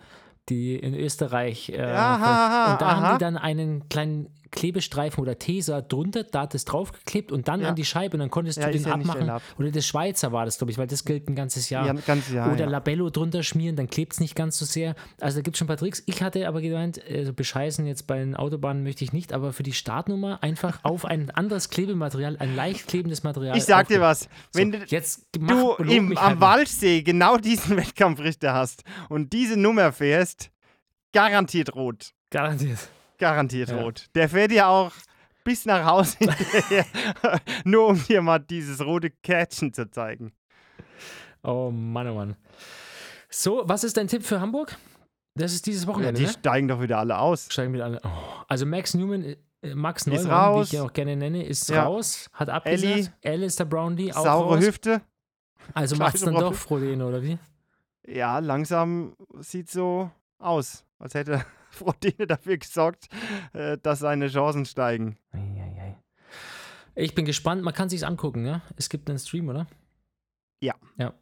[0.49, 3.13] die in Österreich, äh, Ja, aha, und da haben aha.
[3.13, 7.69] die dann einen kleinen Klebestreifen oder Tesa drunter, da hat es draufgeklebt und dann Ja.
[7.69, 9.31] an die Scheibe und dann konntest Ja, du den abmachen.
[9.59, 11.85] Oder das Schweizer war das, glaube ich, weil das gilt ein ganzes Jahr.
[11.85, 12.51] ja, ganz ja.
[12.51, 12.65] Oder.
[12.65, 14.95] Labello drunter schmieren, dann klebt es nicht ganz so sehr.
[15.21, 16.01] Also da gibt es schon ein paar Tricks.
[16.07, 19.63] Ich hatte aber gemeint, also bescheißen jetzt bei den Autobahnen möchte ich nicht, aber für
[19.63, 23.57] die Startnummer einfach auf ein anderes Klebematerial, ein leicht klebendes Material.
[23.57, 26.39] Ich sag dir was, wenn so, du, jetzt du im, am halt.
[26.41, 30.49] Waldsee genau diesen Wettkampfrichter hast und diese Nummer fährst,
[31.13, 32.11] garantiert rot.
[32.29, 32.79] Garantiert.
[33.17, 33.81] Garantiert Ja.
[33.81, 34.07] rot.
[34.15, 34.91] Der fährt ja auch
[35.43, 36.85] bis nach Hause hinterher,
[37.63, 40.31] nur um dir mal dieses rote Kärtchen zu zeigen.
[41.43, 42.35] Oh Mann, oh Mann.
[43.29, 44.75] So, was ist dein Tipp für Hamburg?
[45.35, 46.31] Das ist dieses Ja, Wochenende, die ne?
[46.31, 47.47] steigen doch wieder alle aus.
[47.51, 47.99] Steigen wir alle.
[48.03, 48.09] Oh.
[48.47, 50.67] Also Max Newman, äh, Max Neumann, wie raus.
[50.67, 51.83] ich ihn auch gerne nenne, ist Ja.
[51.83, 53.11] raus, hat abgesagt.
[53.23, 54.63] Alistair Brownlee auch Saure raus.
[54.65, 55.01] Hüfte.
[55.73, 57.37] Also macht es dann doch Frodeno, oder wie?
[58.07, 60.09] Ja, langsam sieht so
[60.39, 61.43] aus, als hätte
[61.79, 63.07] Frodene dafür gesorgt,
[63.53, 65.17] äh, dass seine Chancen steigen.
[66.95, 68.61] Ich bin gespannt, man kann sich's angucken, ja?
[68.77, 69.67] Es gibt einen Stream, oder?
[70.61, 70.75] Ja.
[70.97, 71.13] Ja.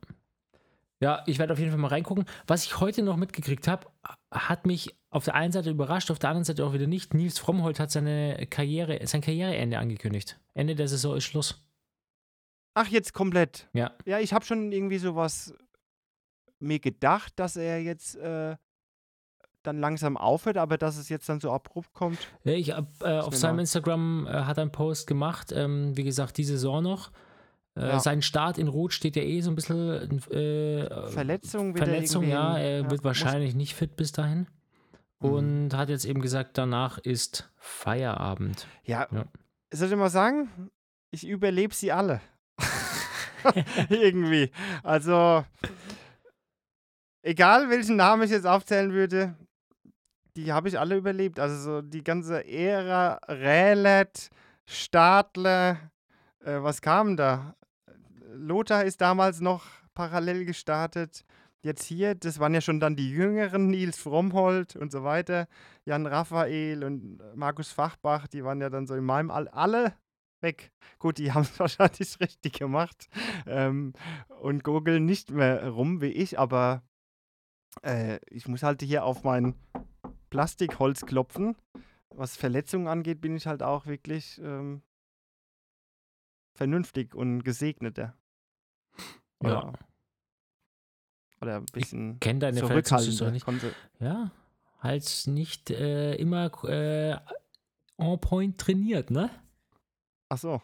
[1.00, 2.26] Ja, ich werde auf jeden Fall mal reingucken.
[2.48, 3.88] Was ich heute noch mitgekriegt habe,
[4.32, 7.14] hat mich auf der einen Seite überrascht, auf der anderen Seite auch wieder nicht.
[7.14, 10.40] Nils Frommholt hat seine Karriere, sein Karriereende angekündigt.
[10.54, 11.62] Ende der Saison ist Schluss.
[12.76, 13.68] Ach, jetzt komplett.
[13.74, 13.98] Ja.
[14.06, 15.54] Ja, ich habe schon irgendwie sowas
[16.60, 18.56] mir gedacht, dass er jetzt äh,
[19.64, 22.20] dann langsam aufhört, aber dass es jetzt dann so abrupt kommt.
[22.44, 23.60] Ja, ich hab, äh, auf seinem.
[23.60, 27.12] Instagram äh, hat er einen Post gemacht, ähm, wie gesagt, die Saison noch.
[27.76, 28.00] Äh, Ja.
[28.00, 30.22] Sein Start in Rot steht ja eh so ein bisschen.
[30.32, 32.58] Äh, Verletzung Verletzung, ja.
[32.58, 34.48] Er ja, wird wahrscheinlich nicht fit bis dahin.
[35.22, 35.30] Mhm.
[35.30, 38.68] Und hat jetzt eben gesagt, danach ist Feierabend.
[38.84, 39.26] Ja, Ja.
[39.72, 40.50] soll ich mal sagen,
[41.12, 42.22] ich überlebe sie alle.
[43.90, 44.52] irgendwie.
[44.84, 45.44] Also,
[47.22, 49.36] egal welchen Namen ich jetzt aufzählen würde,
[50.36, 51.40] die habe ich alle überlebt.
[51.40, 54.30] Also so die ganze Ära, Rälet,
[54.66, 55.92] Stadler,
[56.44, 57.56] äh, was kam da?
[58.34, 61.24] Lothar ist damals noch parallel gestartet.
[61.62, 65.48] Jetzt hier, das waren ja schon dann die jüngeren, Nils Frommholt und so weiter.
[65.86, 69.94] Jan Raphael und Markus Fachbach, die waren ja dann so in meinem All alle
[70.42, 70.72] weg.
[71.00, 73.08] Gut, die haben es wahrscheinlich richtig gemacht
[73.48, 73.94] ähm,
[74.42, 76.84] und gurgeln nicht mehr rum wie ich, aber
[77.82, 79.56] äh, ich muss halt hier auf mein
[80.34, 81.56] Plastikholz klopfen.
[82.10, 84.82] Was Verletzungen angeht, bin ich halt auch wirklich ähm,
[86.56, 88.18] vernünftig und gesegneter.
[89.44, 89.60] Ja.
[89.60, 89.74] Oder,
[91.40, 92.66] oder ein bisschen Kenn deine.
[92.66, 93.46] Verletzungshistorie nicht.
[94.00, 94.32] Ja,
[94.80, 97.16] halt nicht äh, immer äh,
[98.00, 99.30] on point trainiert, ne?
[100.30, 100.62] Ach so.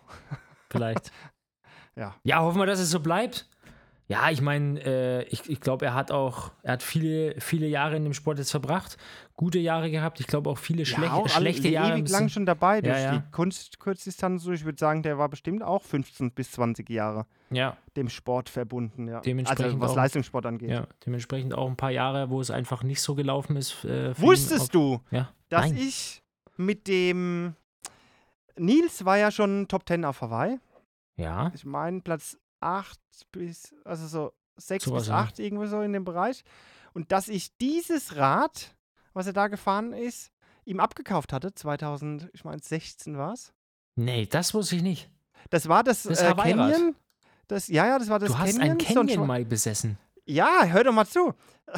[0.72, 1.12] Vielleicht.
[1.96, 2.16] Ja.
[2.24, 3.50] Ja, hoffen wir, dass es so bleibt.
[4.12, 7.96] Ja, ich meine, äh, ich, ich glaube, er hat auch, er hat viele, viele Jahre
[7.96, 8.98] in dem Sport jetzt verbracht,
[9.36, 10.20] gute Jahre gehabt.
[10.20, 11.94] Ich glaube auch viele schlech ja, auch alle schlechte Jahre.
[12.00, 13.18] ewig lang schon dabei Ja, durch ja.
[13.20, 14.42] die Kunst Kurzdistanz.
[14.42, 18.50] So, ich würde sagen, der war bestimmt auch 15 bis 20 Jahre Ja, dem Sport
[18.50, 19.08] verbunden.
[19.08, 19.20] Ja.
[19.22, 20.72] Dementsprechend also was auch- Leistungssport angeht.
[20.72, 23.86] ja, dementsprechend auch ein paar Jahre, wo es einfach nicht so gelaufen ist.
[23.86, 25.78] Äh, für ihn Wusstest auf- du, Ja, dass nein.
[25.78, 26.24] ich
[26.58, 27.54] mit dem
[28.58, 30.58] Nils war ja schon Top 10 auf Hawaii.
[31.16, 33.00] Ja, Ich meine Platz 8
[33.32, 35.16] bis, also so 6 Sowas, bis ja.
[35.20, 36.44] 8 irgendwo so in dem Bereich.
[36.94, 38.76] Und dass ich dieses Rad,
[39.14, 40.32] was er da gefahren ist,
[40.66, 43.54] ihm abgekauft hatte, 2000, ich meine 16 war es.
[43.96, 45.10] nee, das wusste ich nicht.
[45.50, 46.34] Das war das, Das äh.
[46.34, 46.96] Canyon.
[47.48, 48.78] Das, ja, ja, das war das du hast Canyon.
[48.78, 49.98] ein so ein Canyon mal besessen.
[50.26, 51.34] Ja, hör doch mal zu.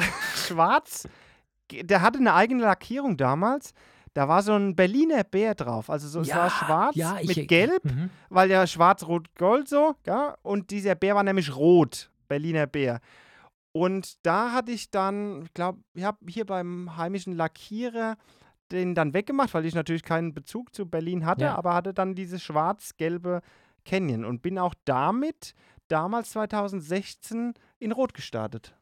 [0.46, 1.08] Schwarz.
[1.70, 3.72] Der hatte eine eigene Lackierung damals.
[4.14, 5.88] Da war so ein Berliner Bär drauf.
[5.88, 8.10] Also so, es war schwarz ja, ich- mit Gelb, Mhm.
[8.28, 10.36] weil ja schwarz-rot-gold so, ja.
[10.42, 12.10] Und dieser Bär war nämlich rot.
[12.28, 13.00] Berliner Bär.
[13.72, 18.16] Und da hatte ich dann, ich glaube, ich habe hier beim heimischen Lackierer
[18.70, 21.56] den dann weggemacht, weil ich natürlich keinen Bezug zu Berlin hatte, Ja.
[21.56, 23.40] aber hatte dann dieses schwarz-gelbe
[23.84, 25.54] Canyon und bin auch damit
[25.88, 28.74] damals 2016 in Rot gestartet.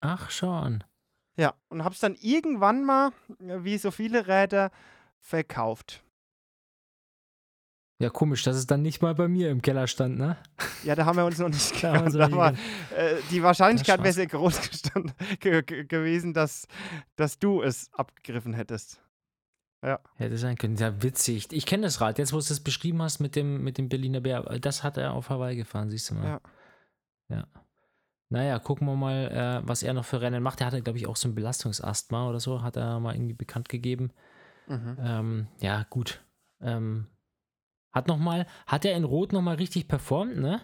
[0.00, 0.84] Ach schon.
[1.36, 4.70] Ja, und habe es dann irgendwann mal, äh, wie so viele Räder,
[5.20, 6.02] verkauft.
[7.98, 10.36] Ja, komisch, dass es dann nicht mal bei mir im Keller stand, ne?
[10.84, 12.14] Ja, da haben wir uns noch nicht gekannt.
[12.16, 12.52] Aber
[12.94, 16.68] äh, die Wahrscheinlichkeit wäre sehr groß gestanden, ge ge gewesen, dass,
[17.16, 19.00] dass du es abgegriffen hättest.
[19.82, 20.00] Ja.
[20.16, 20.76] Hätte sein können.
[20.76, 21.48] Ja, witzig.
[21.52, 22.18] Ich kenne das Rad.
[22.18, 25.12] Jetzt, wo du es beschrieben hast mit dem, mit dem Berliner Bär, das hat er
[25.12, 26.26] auf Hawaii gefahren, siehst du mal.
[26.26, 26.40] Ja.
[27.28, 27.46] Ja.
[28.28, 30.60] Naja, gucken wir mal, äh, was er noch für Rennen macht.
[30.60, 33.68] Er hatte, glaube ich, auch so ein Belastungsasthma oder so, hat er mal irgendwie bekannt
[33.68, 34.10] gegeben.
[34.66, 34.96] Mhm.
[35.00, 36.24] Ähm, ja, gut.
[36.60, 37.06] Ähm,
[37.92, 40.60] hat noch mal, hat er in Rot noch mal richtig performt, ne?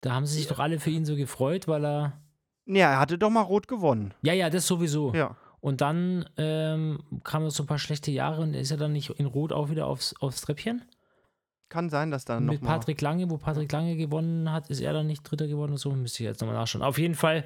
[0.00, 2.20] Da haben sie sich doch alle für ihn so gefreut, weil er.
[2.66, 4.12] Ja, er hatte doch mal rot gewonnen.
[4.22, 5.14] Ja, ja, das sowieso.
[5.14, 5.36] Ja.
[5.60, 9.26] Und dann ähm, kamen so ein paar schlechte Jahre und ist er dann nicht in
[9.26, 10.82] Rot auch wieder aufs, aufs Treppchen?
[11.68, 14.80] Kann sein, dass dann noch Mit mal Patrick Lange, wo Patrick Lange gewonnen hat, ist
[14.80, 16.82] er dann nicht Dritter geworden so, müsste ich jetzt nochmal nachschauen.
[16.84, 17.44] Auf jeden Fall,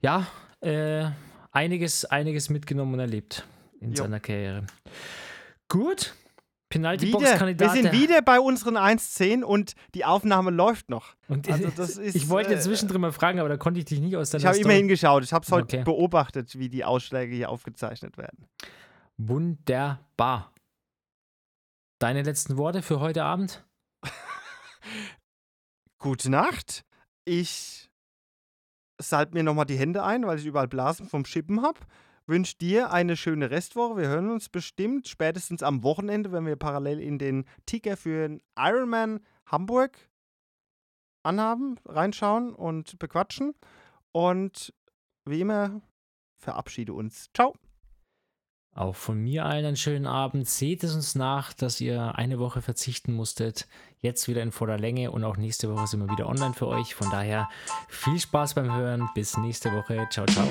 [0.00, 0.26] ja,
[0.60, 1.06] äh,
[1.50, 3.44] einiges, einiges mitgenommen und erlebt
[3.80, 4.02] in Jo.
[4.04, 4.64] seiner Karriere.
[5.68, 6.12] Gut.
[6.12, 6.12] wieder.
[6.72, 7.72] Wir Penalty-Box-Kandidat.
[7.72, 11.14] sind der- wieder bei unseren 1.10 und die Aufnahme läuft noch.
[11.28, 14.30] Also ist, ich wollte äh, zwischendrin mal fragen, aber da konnte ich dich nicht aus
[14.30, 15.24] deiner Ich habe Story- immerhin geschaut.
[15.24, 15.84] Ich habe es heute Okay.
[15.84, 18.46] beobachtet, wie die Ausschläge hier aufgezeichnet werden.
[19.18, 20.51] Wunderbar.
[22.02, 23.64] Deine letzten Worte für heute Abend?
[26.00, 26.84] Gute Nacht.
[27.24, 27.92] Ich
[29.00, 31.78] salb mir nochmal die Hände ein, weil ich überall Blasen vom Schippen habe.
[32.26, 33.98] Wünsche dir eine schöne Restwoche.
[33.98, 38.42] Wir hören uns bestimmt spätestens am Wochenende, wenn wir parallel in den Ticker für den
[38.58, 40.10] Ironman Hamburg
[41.22, 43.54] anhaben, reinschauen und bequatschen.
[44.10, 44.74] Und
[45.24, 45.80] wie immer,
[46.36, 47.30] verabschiede uns.
[47.32, 47.54] Ciao.
[48.74, 50.48] Auch von mir allen einen schönen Abend.
[50.48, 53.66] Seht es uns nach, dass ihr eine Woche verzichten musstet.
[54.00, 56.94] Jetzt wieder in voller Länge und auch nächste Woche sind wir wieder online für euch.
[56.94, 57.50] Von daher
[57.88, 59.10] viel Spaß beim Hören.
[59.14, 60.06] Bis nächste Woche.
[60.10, 60.48] Ciao, ciao.